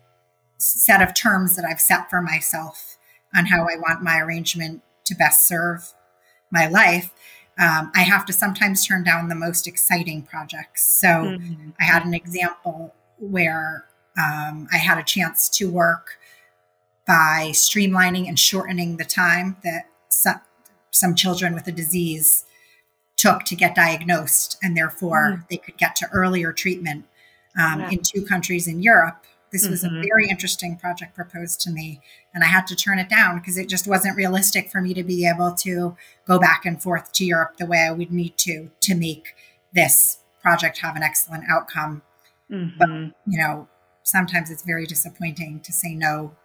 set 0.57 1.01
of 1.01 1.13
terms 1.13 1.55
that 1.55 1.65
i've 1.65 1.81
set 1.81 2.09
for 2.09 2.21
myself 2.21 2.97
on 3.35 3.47
how 3.47 3.63
i 3.67 3.75
want 3.75 4.01
my 4.01 4.19
arrangement 4.19 4.81
to 5.03 5.15
best 5.15 5.45
serve 5.45 5.93
my 6.51 6.67
life 6.67 7.11
um, 7.59 7.91
i 7.95 8.01
have 8.01 8.25
to 8.25 8.33
sometimes 8.33 8.85
turn 8.85 9.03
down 9.03 9.29
the 9.29 9.35
most 9.35 9.67
exciting 9.67 10.21
projects 10.21 10.85
so 10.85 11.07
mm-hmm. 11.07 11.69
i 11.79 11.83
had 11.83 12.05
an 12.05 12.13
example 12.13 12.93
where 13.19 13.85
um, 14.17 14.67
i 14.71 14.77
had 14.77 14.97
a 14.97 15.03
chance 15.03 15.49
to 15.49 15.69
work 15.69 16.17
by 17.05 17.49
streamlining 17.51 18.27
and 18.27 18.39
shortening 18.39 18.97
the 18.97 19.05
time 19.05 19.57
that 19.63 19.89
some, 20.09 20.39
some 20.91 21.15
children 21.15 21.53
with 21.53 21.67
a 21.67 21.71
disease 21.71 22.45
took 23.17 23.43
to 23.43 23.55
get 23.55 23.75
diagnosed, 23.75 24.57
and 24.61 24.75
therefore 24.75 25.37
mm 25.37 25.43
they 25.49 25.57
could 25.57 25.77
get 25.77 25.95
to 25.95 26.07
earlier 26.11 26.51
treatment 26.51 27.05
um, 27.61 27.81
yeah. 27.81 27.89
in 27.91 27.99
two 27.99 28.25
countries 28.25 28.67
in 28.67 28.81
Europe. 28.81 29.23
This 29.51 29.63
mm-hmm. 29.63 29.71
was 29.71 29.83
a 29.83 29.89
mm-hmm. 29.89 30.01
very 30.01 30.29
interesting 30.29 30.77
project 30.77 31.13
proposed 31.15 31.59
to 31.61 31.69
me, 31.69 32.01
and 32.33 32.43
I 32.43 32.47
had 32.47 32.65
to 32.67 32.75
turn 32.75 32.99
it 32.99 33.09
down 33.09 33.37
because 33.37 33.57
it 33.57 33.69
just 33.69 33.87
wasn't 33.87 34.17
realistic 34.17 34.71
for 34.71 34.81
me 34.81 34.93
to 34.93 35.03
be 35.03 35.27
able 35.27 35.53
to 35.55 35.95
go 36.25 36.39
back 36.39 36.65
and 36.65 36.81
forth 36.81 37.11
to 37.13 37.25
Europe 37.25 37.57
the 37.57 37.65
way 37.65 37.85
I 37.87 37.91
would 37.91 38.11
need 38.11 38.37
to 38.39 38.71
to 38.81 38.95
make 38.95 39.35
this 39.73 40.19
project 40.41 40.79
have 40.79 40.95
an 40.95 41.03
excellent 41.03 41.45
outcome. 41.49 42.01
Mm-hmm. 42.51 42.77
But 42.77 42.89
you 43.27 43.39
know, 43.39 43.67
sometimes 44.03 44.49
it's 44.49 44.63
very 44.63 44.85
disappointing 44.85 45.61
to 45.61 45.71
say 45.71 45.93
no. 45.93 46.35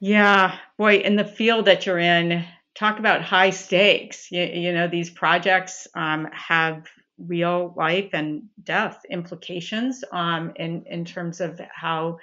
Yeah, 0.00 0.58
boy, 0.76 0.96
in 0.96 1.16
the 1.16 1.24
field 1.24 1.64
that 1.66 1.86
you're 1.86 1.98
in, 1.98 2.44
talk 2.74 2.98
about 2.98 3.22
high 3.22 3.50
stakes. 3.50 4.30
You, 4.30 4.42
you 4.42 4.72
know, 4.72 4.88
these 4.88 5.10
projects 5.10 5.86
um, 5.94 6.28
have 6.32 6.86
real 7.18 7.72
life 7.76 8.10
and 8.12 8.42
death 8.62 9.00
implications 9.08 10.02
um, 10.12 10.52
in 10.56 10.84
in 10.86 11.04
terms 11.04 11.40
of 11.40 11.60
how 11.72 12.18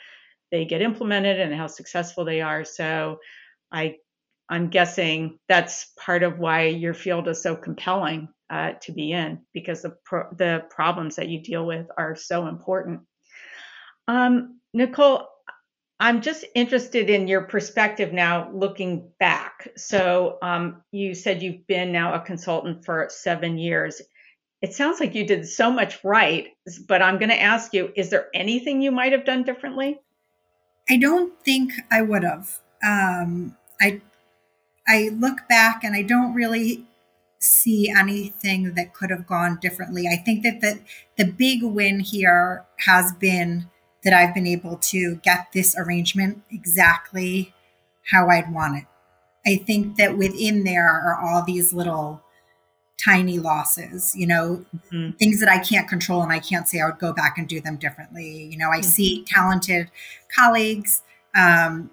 they 0.52 0.66
get 0.66 0.82
implemented 0.82 1.40
and 1.40 1.54
how 1.54 1.68
successful 1.68 2.26
they 2.26 2.42
are. 2.42 2.64
So, 2.64 3.20
I 3.72 3.96
I'm 4.52 4.68
guessing 4.68 5.40
that's 5.48 5.94
part 5.98 6.24
of 6.24 6.38
why 6.38 6.66
your 6.66 6.94
field 6.94 7.30
is 7.30 7.42
so 7.42 7.56
compelling 7.56 8.28
uh, 8.50 8.74
to 8.82 8.92
be 8.92 9.14
in 9.14 9.40
because 9.54 9.82
the 9.82 9.96
pro- 10.04 10.30
the 10.36 10.66
problems 10.70 11.16
that 11.16 11.30
you 11.30 11.42
deal 11.42 11.66
with 11.66 11.88
are 11.98 12.16
so 12.18 12.48
important. 12.48 13.00
Um, 14.10 14.60
Nicole, 14.74 15.26
I'm 16.02 16.22
just 16.22 16.44
interested 16.54 17.10
in 17.10 17.30
your 17.30 17.44
perspective 17.44 18.12
now 18.12 18.52
looking 18.52 19.10
back. 19.20 19.70
So, 19.78 20.38
um, 20.42 20.84
you 20.92 21.16
said 21.16 21.42
you've 21.42 21.66
been 21.66 21.94
now 21.94 22.14
a 22.14 22.20
consultant 22.20 22.84
for 22.84 23.08
seven 23.10 23.58
years. 23.58 24.02
It 24.62 24.74
sounds 24.74 25.00
like 25.00 25.16
you 25.16 25.26
did 25.26 25.48
so 25.48 25.72
much 25.72 26.04
right, 26.04 26.50
but 26.88 27.02
I'm 27.02 27.20
going 27.20 27.30
to 27.30 27.42
ask 27.42 27.74
you 27.74 27.92
is 27.96 28.10
there 28.10 28.28
anything 28.34 28.82
you 28.82 28.92
might 28.92 29.14
have 29.14 29.26
done 29.26 29.44
differently? 29.44 29.98
I 30.92 30.98
don't 30.98 31.42
think 31.42 31.72
I 31.90 32.02
would 32.02 32.24
have. 32.24 32.60
Um, 32.86 33.56
I, 33.80 34.02
I 34.86 35.10
look 35.14 35.48
back 35.48 35.86
and 35.86 35.96
I 35.96 36.02
don't 36.02 36.34
really 36.34 36.84
see 37.40 37.90
anything 37.90 38.74
that 38.76 38.94
could 38.94 39.10
have 39.10 39.26
gone 39.26 39.58
differently. 39.62 40.06
I 40.12 40.18
think 40.18 40.44
that 40.44 40.60
the, 40.60 40.82
the 41.18 41.32
big 41.32 41.64
win 41.64 42.02
here 42.02 42.66
has 42.80 43.14
been 43.14 43.70
that 44.04 44.12
I've 44.12 44.34
been 44.34 44.48
able 44.48 44.76
to 44.78 45.16
get 45.24 45.48
this 45.54 45.78
arrangement 45.78 46.44
exactly 46.52 47.54
how 48.12 48.28
I'd 48.28 48.52
want 48.54 48.80
it. 48.80 48.86
I 49.46 49.64
think 49.64 49.96
that 49.96 50.18
within 50.18 50.66
there 50.66 50.90
are 50.90 51.18
all 51.18 51.42
these 51.42 51.72
little 51.72 52.22
tiny 53.04 53.40
losses, 53.40 54.16
you 54.16 54.28
know, 54.28 54.66
mm-hmm. 54.76 55.12
things 55.18 55.40
that 55.40 55.50
I 55.50 55.60
can't 55.60 55.88
control 55.88 56.22
and 56.22 56.32
I 56.32 56.40
can't 56.40 56.68
say 56.68 56.80
I 56.80 56.86
would 56.86 57.00
go 57.00 57.14
back 57.14 57.38
and 57.38 57.48
do 57.48 57.60
them 57.60 57.78
differently. 57.78 58.44
You 58.52 58.58
know, 58.58 58.70
I 58.70 58.80
mm-hmm. 58.80 58.90
see 58.90 59.26
talented 59.28 59.90
colleagues 60.36 61.02
um, 61.36 61.90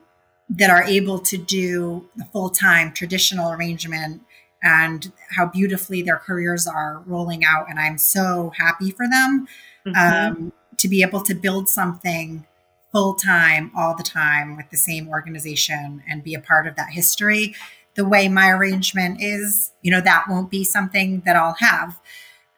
that 0.51 0.71
are 0.71 0.83
able 0.83 1.19
to 1.21 1.39
do 1.39 2.09
the 2.17 2.25
full 2.27 2.51
time 2.51 2.93
traditional 2.93 3.53
arrangement 3.53 4.23
and 4.63 5.13
how 5.31 5.47
beautifully 5.47 6.03
their 6.03 6.17
careers 6.17 6.67
are 6.67 7.03
rolling 7.07 7.45
out. 7.45 7.71
And 7.71 7.79
I'm 7.79 7.99
so 7.99 8.53
happy 8.57 8.91
for 8.91 9.07
them. 9.09 9.47
Mm-hmm. 9.87 9.97
Um, 9.97 10.53
to 10.79 10.89
be 10.89 11.03
able 11.03 11.23
to 11.23 11.35
build 11.35 11.69
something 11.69 12.47
full 12.93 13.15
time 13.15 13.71
all 13.77 13.97
the 13.97 14.03
time 14.03 14.57
with 14.57 14.71
the 14.71 14.77
same 14.77 15.09
organization 15.09 16.03
and 16.09 16.23
be 16.23 16.35
a 16.35 16.41
part 16.41 16.67
of 16.67 16.77
that 16.77 16.91
history 16.91 17.55
the 17.99 18.07
way 18.07 18.29
my 18.29 18.49
arrangement 18.49 19.19
is 19.21 19.73
you 19.83 19.91
know 19.91 20.01
that 20.01 20.25
won't 20.29 20.51
be 20.51 20.63
something 20.63 21.21
that 21.27 21.37
i'll 21.37 21.57
have. 21.59 22.01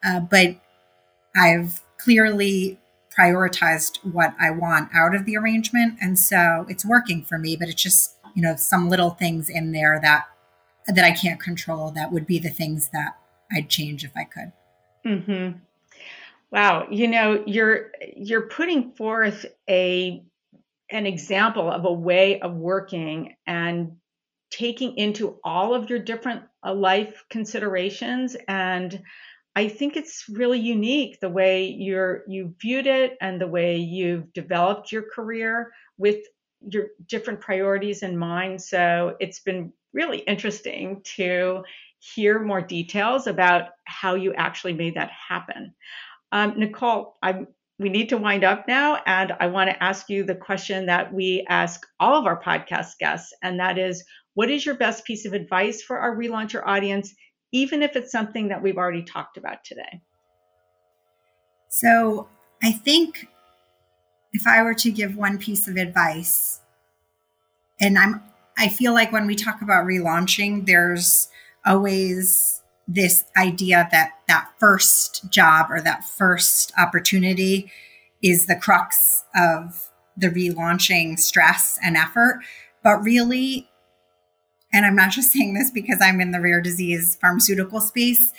Uh, 0.05 0.19
but 0.19 0.55
i've 1.35 1.81
clearly 1.97 2.79
prioritized 3.17 3.97
what 4.05 4.35
i 4.39 4.49
want 4.51 4.89
out 4.95 5.15
of 5.15 5.25
the 5.25 5.35
arrangement. 5.35 5.97
And 5.99 6.17
so 6.17 6.65
it's 6.69 6.85
working 6.85 7.23
for 7.23 7.37
me 7.37 7.55
but 7.55 7.67
it's 7.67 7.81
just 7.81 8.15
you 8.35 8.41
know 8.41 8.55
some 8.55 8.87
little 8.87 9.09
things 9.09 9.49
in 9.49 9.71
there 9.71 9.99
that 10.01 10.27
that 10.87 11.03
i 11.03 11.11
can't 11.11 11.39
control 11.39 11.91
that 11.91 12.11
would 12.11 12.25
be 12.25 12.39
the 12.39 12.49
things 12.49 12.89
that 12.93 13.17
i'd 13.51 13.69
change 13.69 14.05
if 14.05 14.11
i 14.15 14.23
could. 14.23 14.51
Mm-hmm. 15.05 15.57
Wow, 16.51 16.87
you 16.91 17.07
know, 17.07 17.43
you're 17.47 17.91
you're 18.15 18.47
putting 18.47 18.91
forth 18.91 19.45
a 19.69 20.23
an 20.89 21.05
example 21.05 21.71
of 21.71 21.85
a 21.85 21.93
way 21.93 22.41
of 22.41 22.53
working 22.53 23.35
and 23.47 23.93
taking 24.51 24.97
into 24.97 25.39
all 25.43 25.73
of 25.73 25.89
your 25.89 25.99
different 25.99 26.43
uh, 26.65 26.73
life 26.73 27.23
considerations 27.29 28.35
and 28.47 29.01
I 29.55 29.67
think 29.67 29.97
it's 29.97 30.25
really 30.29 30.59
unique 30.59 31.19
the 31.19 31.29
way 31.29 31.65
you're 31.65 32.23
you 32.27 32.55
viewed 32.61 32.87
it 32.87 33.17
and 33.19 33.39
the 33.39 33.47
way 33.47 33.77
you've 33.77 34.31
developed 34.33 34.91
your 34.91 35.03
career 35.03 35.73
with 35.97 36.19
your 36.61 36.87
different 37.05 37.41
priorities 37.41 38.03
in 38.03 38.17
mind. 38.17 38.61
So 38.61 39.15
it's 39.19 39.39
been 39.39 39.73
really 39.93 40.19
interesting 40.19 41.01
to 41.15 41.63
hear 41.99 42.39
more 42.39 42.61
details 42.61 43.27
about 43.27 43.69
how 43.85 44.15
you 44.15 44.33
actually 44.33 44.73
made 44.73 44.95
that 44.95 45.11
happen. 45.11 45.73
Um, 46.31 46.53
Nicole, 46.57 47.17
I'm, 47.21 47.47
we 47.77 47.89
need 47.89 48.09
to 48.09 48.17
wind 48.17 48.43
up 48.43 48.67
now, 48.67 49.01
and 49.05 49.33
I 49.39 49.47
want 49.47 49.69
to 49.69 49.83
ask 49.83 50.09
you 50.09 50.23
the 50.23 50.35
question 50.35 50.85
that 50.85 51.13
we 51.13 51.45
ask 51.49 51.85
all 51.99 52.15
of 52.15 52.25
our 52.25 52.41
podcast 52.41 52.97
guests, 52.99 53.33
and 53.41 53.59
that 53.59 53.77
is 53.77 54.03
what 54.33 54.49
is 54.49 54.65
your 54.65 54.75
best 54.75 55.05
piece 55.05 55.25
of 55.25 55.33
advice 55.33 55.81
for 55.81 55.99
our 55.99 56.15
relauncher 56.15 56.61
audience, 56.65 57.13
even 57.51 57.81
if 57.81 57.95
it's 57.95 58.11
something 58.11 58.47
that 58.49 58.61
we've 58.61 58.77
already 58.77 59.03
talked 59.03 59.37
about 59.37 59.63
today? 59.63 60.01
So, 61.69 62.27
I 62.63 62.71
think 62.71 63.27
if 64.33 64.45
I 64.45 64.61
were 64.61 64.73
to 64.75 64.91
give 64.91 65.15
one 65.15 65.37
piece 65.37 65.67
of 65.67 65.77
advice, 65.77 66.61
and 67.79 67.97
I'm 67.97 68.21
I 68.57 68.69
feel 68.69 68.93
like 68.93 69.11
when 69.11 69.25
we 69.25 69.35
talk 69.35 69.61
about 69.61 69.85
relaunching, 69.85 70.65
there's 70.65 71.29
always 71.65 72.61
this 72.87 73.23
idea 73.37 73.87
that 73.91 74.11
that 74.27 74.49
first 74.59 75.29
job 75.29 75.67
or 75.69 75.81
that 75.81 76.03
first 76.03 76.73
opportunity 76.77 77.71
is 78.21 78.45
the 78.45 78.55
crux 78.55 79.23
of 79.35 79.89
the 80.17 80.27
relaunching 80.27 81.17
stress 81.17 81.79
and 81.83 81.95
effort. 81.95 82.41
But 82.83 82.97
really, 83.03 83.70
and 84.73 84.85
I'm 84.85 84.95
not 84.95 85.11
just 85.11 85.31
saying 85.31 85.53
this 85.53 85.71
because 85.71 85.99
I'm 86.01 86.21
in 86.21 86.31
the 86.31 86.41
rare 86.41 86.61
disease 86.61 87.17
pharmaceutical 87.19 87.81
space, 87.81 88.33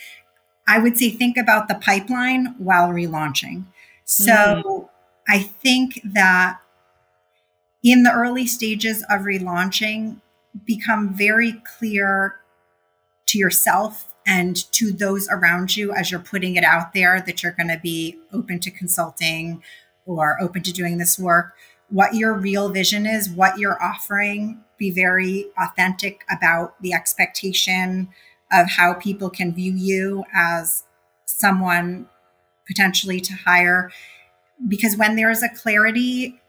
I 0.66 0.78
would 0.78 0.96
say 0.96 1.10
think 1.10 1.36
about 1.36 1.68
the 1.68 1.74
pipeline 1.74 2.54
while 2.58 2.88
relaunching. 2.88 3.64
So 4.04 4.32
mm. 4.32 4.88
I 5.28 5.40
think 5.40 6.00
that 6.04 6.58
in 7.82 8.04
the 8.04 8.12
early 8.12 8.46
stages 8.46 9.04
of 9.10 9.22
relaunching, 9.22 10.20
become 10.64 11.14
very 11.14 11.62
clear 11.78 12.36
to 13.26 13.38
yourself 13.38 14.14
and 14.26 14.70
to 14.72 14.92
those 14.92 15.28
around 15.30 15.76
you 15.76 15.92
as 15.92 16.10
you're 16.10 16.20
putting 16.20 16.56
it 16.56 16.64
out 16.64 16.92
there 16.92 17.20
that 17.20 17.42
you're 17.42 17.52
going 17.52 17.68
to 17.68 17.80
be 17.82 18.18
open 18.32 18.60
to 18.60 18.70
consulting 18.70 19.62
or 20.06 20.40
open 20.40 20.62
to 20.62 20.72
doing 20.72 20.98
this 20.98 21.18
work 21.18 21.54
what 21.92 22.14
your 22.14 22.32
real 22.32 22.70
vision 22.70 23.06
is 23.06 23.28
what 23.28 23.58
you're 23.58 23.82
offering 23.82 24.62
be 24.78 24.90
very 24.90 25.46
authentic 25.58 26.24
about 26.30 26.80
the 26.82 26.92
expectation 26.92 28.08
of 28.52 28.70
how 28.70 28.94
people 28.94 29.30
can 29.30 29.54
view 29.54 29.72
you 29.72 30.24
as 30.34 30.84
someone 31.24 32.08
potentially 32.66 33.20
to 33.20 33.34
hire 33.34 33.90
because 34.68 34.96
when 34.96 35.16
there 35.16 35.30
is 35.30 35.42
a 35.42 35.48
clarity 35.48 36.40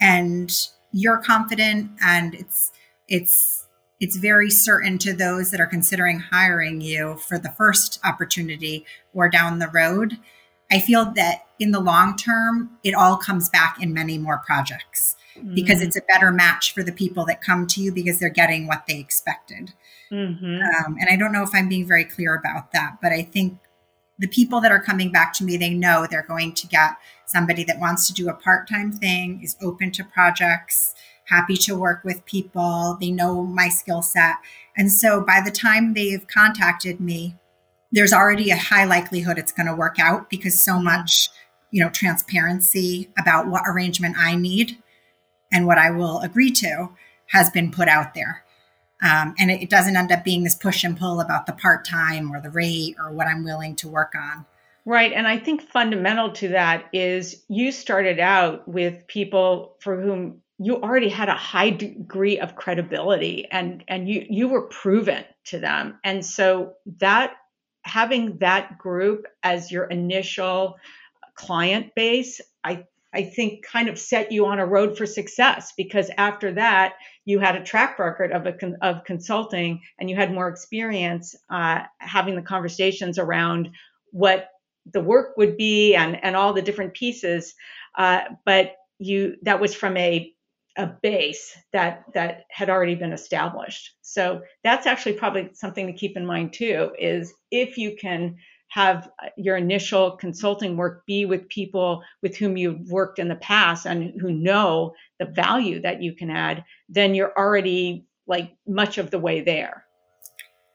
and 0.00 0.68
you're 0.92 1.18
confident 1.18 1.90
and 2.04 2.34
it's 2.34 2.72
it's 3.08 3.66
it's 4.00 4.16
very 4.16 4.50
certain 4.50 4.96
to 4.98 5.12
those 5.12 5.50
that 5.50 5.60
are 5.60 5.66
considering 5.66 6.20
hiring 6.20 6.80
you 6.80 7.16
for 7.16 7.38
the 7.38 7.50
first 7.50 7.98
opportunity 8.04 8.86
or 9.12 9.28
down 9.28 9.58
the 9.58 9.68
road. 9.68 10.18
I 10.70 10.80
feel 10.80 11.12
that 11.16 11.46
in 11.58 11.70
the 11.70 11.80
long 11.80 12.16
term, 12.16 12.70
it 12.84 12.94
all 12.94 13.16
comes 13.16 13.48
back 13.48 13.78
in 13.80 13.92
many 13.92 14.18
more 14.18 14.38
projects. 14.38 15.16
mm-hmm. 15.38 15.54
because 15.54 15.80
it's 15.80 15.96
a 15.96 16.02
better 16.02 16.30
match 16.30 16.72
for 16.72 16.82
the 16.82 16.92
people 16.92 17.24
that 17.26 17.40
come 17.40 17.66
to 17.68 17.80
you 17.80 17.92
because 17.92 18.18
they're 18.18 18.28
getting 18.28 18.66
what 18.66 18.84
they 18.86 18.98
expected. 18.98 19.72
Mm-hmm. 20.10 20.60
Um, 20.60 20.96
and 21.00 21.08
I 21.10 21.16
don't 21.16 21.32
know 21.32 21.42
if 21.42 21.50
I'm 21.52 21.68
being 21.68 21.86
very 21.86 22.04
clear 22.04 22.34
about 22.34 22.72
that, 22.72 22.98
but 23.02 23.12
I 23.12 23.22
think 23.22 23.58
the 24.18 24.28
people 24.28 24.60
that 24.60 24.72
are 24.72 24.82
coming 24.82 25.12
back 25.12 25.32
to 25.34 25.44
me, 25.44 25.56
they 25.56 25.70
know 25.70 26.06
they're 26.08 26.22
going 26.26 26.54
to 26.54 26.66
get 26.66 26.96
somebody 27.26 27.62
that 27.64 27.78
wants 27.78 28.06
to 28.08 28.12
do 28.12 28.28
a 28.28 28.34
part 28.34 28.68
time 28.68 28.90
thing, 28.90 29.40
is 29.42 29.56
open 29.62 29.92
to 29.92 30.04
projects, 30.04 30.94
happy 31.24 31.56
to 31.56 31.76
work 31.76 32.02
with 32.04 32.24
people. 32.24 32.96
They 33.00 33.10
know 33.10 33.44
my 33.44 33.68
skill 33.68 34.02
set. 34.02 34.36
And 34.76 34.90
so 34.90 35.20
by 35.20 35.40
the 35.44 35.50
time 35.50 35.94
they've 35.94 36.26
contacted 36.26 37.00
me, 37.00 37.36
there's 37.92 38.12
already 38.12 38.50
a 38.50 38.56
high 38.56 38.84
likelihood 38.84 39.38
it's 39.38 39.52
going 39.52 39.66
to 39.66 39.74
work 39.74 39.98
out 39.98 40.28
because 40.30 40.60
so 40.60 40.78
much, 40.78 41.30
you 41.70 41.82
know, 41.82 41.90
transparency 41.90 43.10
about 43.18 43.48
what 43.48 43.62
arrangement 43.66 44.16
I 44.18 44.36
need 44.36 44.78
and 45.52 45.66
what 45.66 45.78
I 45.78 45.90
will 45.90 46.20
agree 46.20 46.50
to 46.52 46.90
has 47.28 47.50
been 47.50 47.70
put 47.70 47.88
out 47.88 48.14
there. 48.14 48.44
Um, 49.02 49.34
and 49.38 49.50
it, 49.50 49.62
it 49.62 49.70
doesn't 49.70 49.96
end 49.96 50.12
up 50.12 50.24
being 50.24 50.44
this 50.44 50.54
push 50.54 50.84
and 50.84 50.98
pull 50.98 51.20
about 51.20 51.46
the 51.46 51.52
part 51.52 51.86
time 51.86 52.30
or 52.32 52.40
the 52.40 52.50
rate 52.50 52.96
or 52.98 53.12
what 53.12 53.26
I'm 53.26 53.44
willing 53.44 53.76
to 53.76 53.88
work 53.88 54.12
on. 54.14 54.44
Right. 54.84 55.12
And 55.12 55.28
I 55.28 55.38
think 55.38 55.62
fundamental 55.62 56.32
to 56.32 56.48
that 56.48 56.86
is 56.92 57.44
you 57.48 57.72
started 57.72 58.18
out 58.18 58.66
with 58.66 59.06
people 59.06 59.76
for 59.80 60.00
whom 60.00 60.40
you 60.58 60.76
already 60.76 61.08
had 61.08 61.28
a 61.28 61.34
high 61.34 61.70
degree 61.70 62.38
of 62.38 62.56
credibility 62.56 63.46
and 63.50 63.84
and 63.86 64.08
you 64.08 64.26
you 64.28 64.48
were 64.48 64.62
proven 64.62 65.24
to 65.44 65.58
them 65.60 65.98
and 66.02 66.24
so 66.24 66.72
that 66.98 67.34
having 67.82 68.38
that 68.38 68.78
group 68.78 69.26
as 69.42 69.70
your 69.70 69.84
initial 69.84 70.76
client 71.34 71.94
base 71.94 72.40
i 72.64 72.84
i 73.14 73.22
think 73.22 73.64
kind 73.64 73.88
of 73.88 73.98
set 73.98 74.32
you 74.32 74.46
on 74.46 74.58
a 74.58 74.66
road 74.66 74.98
for 74.98 75.06
success 75.06 75.72
because 75.76 76.10
after 76.18 76.52
that 76.52 76.94
you 77.24 77.38
had 77.38 77.56
a 77.56 77.62
track 77.62 77.98
record 77.98 78.32
of 78.32 78.46
a 78.46 78.54
of 78.82 79.04
consulting 79.04 79.80
and 79.98 80.10
you 80.10 80.16
had 80.16 80.32
more 80.32 80.48
experience 80.48 81.36
uh, 81.50 81.80
having 81.98 82.34
the 82.34 82.42
conversations 82.42 83.18
around 83.18 83.70
what 84.10 84.48
the 84.92 85.00
work 85.00 85.36
would 85.36 85.56
be 85.56 85.94
and 85.94 86.22
and 86.24 86.34
all 86.34 86.52
the 86.52 86.62
different 86.62 86.94
pieces 86.94 87.54
uh, 87.96 88.22
but 88.44 88.76
you 88.98 89.36
that 89.42 89.60
was 89.60 89.74
from 89.74 89.96
a 89.96 90.32
a 90.78 90.86
base 90.86 91.54
that 91.72 92.04
that 92.14 92.44
had 92.50 92.70
already 92.70 92.94
been 92.94 93.12
established. 93.12 93.96
So 94.00 94.42
that's 94.62 94.86
actually 94.86 95.14
probably 95.14 95.50
something 95.52 95.86
to 95.86 95.92
keep 95.92 96.16
in 96.16 96.24
mind 96.24 96.52
too 96.52 96.92
is 96.98 97.34
if 97.50 97.76
you 97.76 97.96
can 98.00 98.36
have 98.68 99.10
your 99.36 99.56
initial 99.56 100.12
consulting 100.12 100.76
work 100.76 101.04
be 101.06 101.24
with 101.24 101.48
people 101.48 102.02
with 102.22 102.36
whom 102.36 102.56
you've 102.56 102.88
worked 102.90 103.18
in 103.18 103.28
the 103.28 103.36
past 103.36 103.86
and 103.86 104.18
who 104.20 104.30
know 104.30 104.94
the 105.18 105.26
value 105.26 105.80
that 105.80 106.02
you 106.02 106.14
can 106.14 106.30
add, 106.30 106.62
then 106.88 107.14
you're 107.14 107.36
already 107.36 108.06
like 108.26 108.54
much 108.66 108.98
of 108.98 109.10
the 109.10 109.18
way 109.18 109.40
there. 109.40 109.84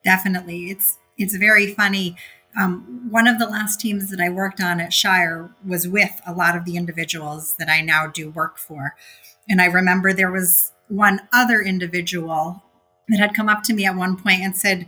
Definitely. 0.04 0.70
It's 0.70 0.97
it's 1.18 1.38
very 1.38 1.74
funny. 1.74 2.18
Um, 2.60 3.08
one 3.10 3.28
of 3.28 3.39
the 3.39 3.47
last 3.47 3.80
teams 3.80 4.10
that 4.10 4.20
I 4.20 4.30
worked 4.30 4.62
on 4.62 4.80
at 4.80 4.93
Shire 4.93 5.49
was 5.66 5.88
with 5.88 6.22
a 6.26 6.34
lot 6.34 6.56
of 6.56 6.66
the 6.66 6.78
individuals 6.78 7.56
that 7.58 7.70
I 7.70 7.82
now 7.82 8.08
do 8.08 8.30
work 8.30 8.58
for. 8.58 8.95
And 9.49 9.62
I 9.62 9.66
remember 9.66 10.14
there 10.14 10.32
was 10.32 10.72
one 10.88 11.22
other 11.34 11.62
individual 11.62 12.64
that 13.10 13.20
had 13.20 13.34
come 13.34 13.49
up 13.49 13.64
to 13.64 13.74
me 13.74 13.86
at 13.86 13.95
one 13.95 14.18
point 14.18 14.41
and 14.41 14.56
said, 14.56 14.88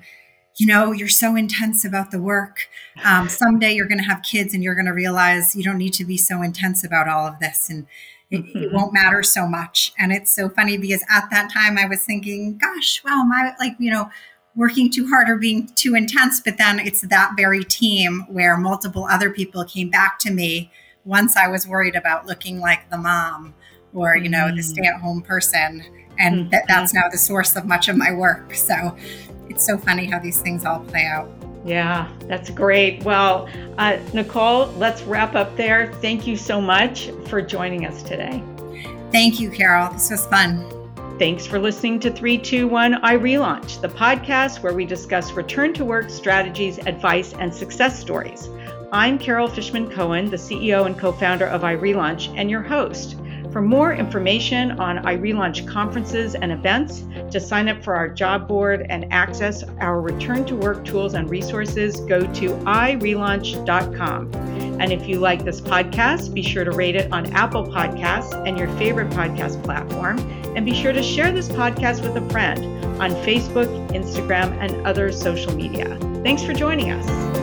you 0.58 0.68
know, 0.68 0.92
you're 0.92 1.08
so 1.08 1.36
intense 1.36 1.84
about 1.84 2.12
the 2.12 2.22
work. 2.22 2.70
Um, 3.04 3.28
someday 3.28 3.74
you're 3.74 3.88
going 3.88 3.98
to 3.98 4.06
have 4.06 4.22
kids 4.22 4.54
and 4.54 4.64
you're 4.64 4.76
going 4.76 4.86
to 4.86 4.94
realize 4.94 5.56
you 5.56 5.64
don't 5.64 5.78
need 5.78 5.94
to 5.96 6.06
be 6.06 6.18
so 6.18 6.42
intense 6.42 6.84
about 6.84 7.10
all 7.10 7.28
of 7.28 7.40
this 7.40 7.70
and 7.70 7.88
it, 8.32 8.42
mm-hmm. 8.42 8.58
it, 8.58 8.74
won't 8.74 8.94
matter 8.94 9.22
so 9.22 9.48
much. 9.48 9.94
And 9.98 10.12
it's 10.12 10.32
so 10.32 10.50
funny 10.50 10.78
because 10.78 11.04
at 11.10 11.30
that 11.30 11.52
time 11.52 11.78
I 11.78 11.86
was 11.86 12.04
thinking, 12.04 12.58
gosh, 12.58 13.04
wow, 13.04 13.30
I 13.32 13.54
like, 13.60 13.76
you 13.80 13.92
know, 13.92 14.10
working 14.56 14.90
too 14.90 15.08
hard 15.08 15.30
or 15.30 15.38
being 15.38 15.68
too 15.76 15.96
intense? 15.96 16.40
But 16.40 16.58
then 16.58 16.80
it's 16.80 17.02
that 17.02 17.34
very 17.38 17.64
team 17.64 18.26
where 18.30 18.58
multiple 18.58 19.08
other 19.10 19.30
people 19.30 19.64
came 19.66 19.90
back 19.90 20.20
to 20.20 20.32
me 20.32 20.72
once 21.04 21.38
I 21.38 21.48
was 21.48 21.68
worried 21.68 21.96
about 21.96 22.26
looking 22.26 22.60
like 22.60 22.90
the 22.90 22.98
mom 22.98 23.54
or 23.94 24.16
you 24.18 24.30
know 24.30 24.48
the 24.48 24.62
mm. 24.62 24.64
stay-at-home 24.64 25.22
person. 25.22 25.84
And 26.18 26.36
mm-hmm. 26.36 26.50
that, 26.50 26.66
that's 26.68 26.94
now 26.94 27.10
the 27.10 27.18
source 27.18 27.56
of 27.56 27.66
much 27.66 27.88
of 27.88 27.98
my 27.98 28.12
work. 28.12 28.54
So 28.54 28.96
it's 29.50 29.66
so 29.66 29.78
funny 29.78 30.06
how 30.06 30.20
these 30.20 30.40
things 30.42 30.66
all 30.66 30.80
play 30.82 31.06
out. 31.06 31.30
Yeah 31.64 32.12
that's 32.28 32.50
great. 32.50 33.04
Well 33.04 33.50
uh, 33.78 33.98
nicole 34.14 34.68
let's 34.74 35.04
wrap 35.04 35.36
up 35.36 35.56
there. 35.56 35.94
Thank 35.94 36.28
you 36.28 36.38
so 36.38 36.62
much 36.62 37.10
for 37.28 37.42
joining 37.42 37.86
us 37.86 38.04
today. 38.04 38.44
Thank 39.12 39.40
you 39.40 39.50
carol. 39.50 39.92
This 39.94 40.12
was 40.12 40.26
fun 40.28 40.85
Thanks 41.18 41.48
for 41.48 41.60
listening 41.60 42.02
to 42.02 42.12
321 42.12 42.96
iRelaunch, 42.96 43.80
the 43.80 43.88
podcast 43.88 44.62
where 44.62 44.74
we 44.74 44.86
discuss 44.86 45.32
return 45.32 45.74
to 45.76 45.86
work 45.86 46.10
strategies, 46.10 46.78
advice, 46.80 47.32
and 47.40 47.56
success 47.56 47.98
stories. 47.98 48.50
I'm 48.92 49.18
Carol 49.18 49.48
Fishman 49.48 49.90
Cohen, 49.90 50.30
the 50.30 50.36
CEO 50.36 50.86
and 50.86 51.00
co 51.00 51.14
founder 51.14 51.46
of 51.46 51.62
iRelaunch, 51.62 52.34
and 52.36 52.52
your 52.52 52.62
host. 52.62 53.16
For 53.56 53.62
more 53.62 53.94
information 53.94 54.72
on 54.82 54.98
iRelaunch 55.06 55.66
conferences 55.66 56.36
and 56.36 56.52
events, 56.52 57.06
to 57.32 57.40
sign 57.40 57.70
up 57.70 57.82
for 57.86 57.96
our 57.96 58.10
job 58.10 58.50
board 58.50 58.86
and 58.90 59.06
access 59.14 59.64
our 59.80 60.02
return 60.02 60.44
to 60.48 60.58
work 60.58 60.84
tools 60.84 61.14
and 61.14 61.30
resources, 61.30 62.02
go 62.02 62.20
to 62.20 62.50
irelaunch.com. 62.50 64.34
And 64.82 64.92
if 64.92 65.08
you 65.08 65.20
like 65.20 65.46
this 65.46 65.62
podcast, 65.62 66.34
be 66.34 66.42
sure 66.42 66.66
to 66.66 66.72
rate 66.72 66.98
it 66.98 67.10
on 67.14 67.32
Apple 67.32 67.64
Podcasts 67.64 68.34
and 68.46 68.58
your 68.58 68.68
favorite 68.78 69.10
podcast 69.12 69.64
platform. 69.64 70.20
And 70.58 70.66
be 70.66 70.74
sure 70.74 70.92
to 70.92 71.02
share 71.02 71.32
this 71.32 71.48
podcast 71.48 72.02
with 72.02 72.22
a 72.22 72.30
friend 72.32 72.60
on 73.02 73.12
Facebook, 73.24 73.70
Instagram, 73.92 74.52
and 74.60 74.86
other 74.86 75.14
social 75.14 75.56
media. 75.56 75.98
Thanks 76.26 76.44
for 76.44 76.52
joining 76.52 76.92
us. 76.92 77.35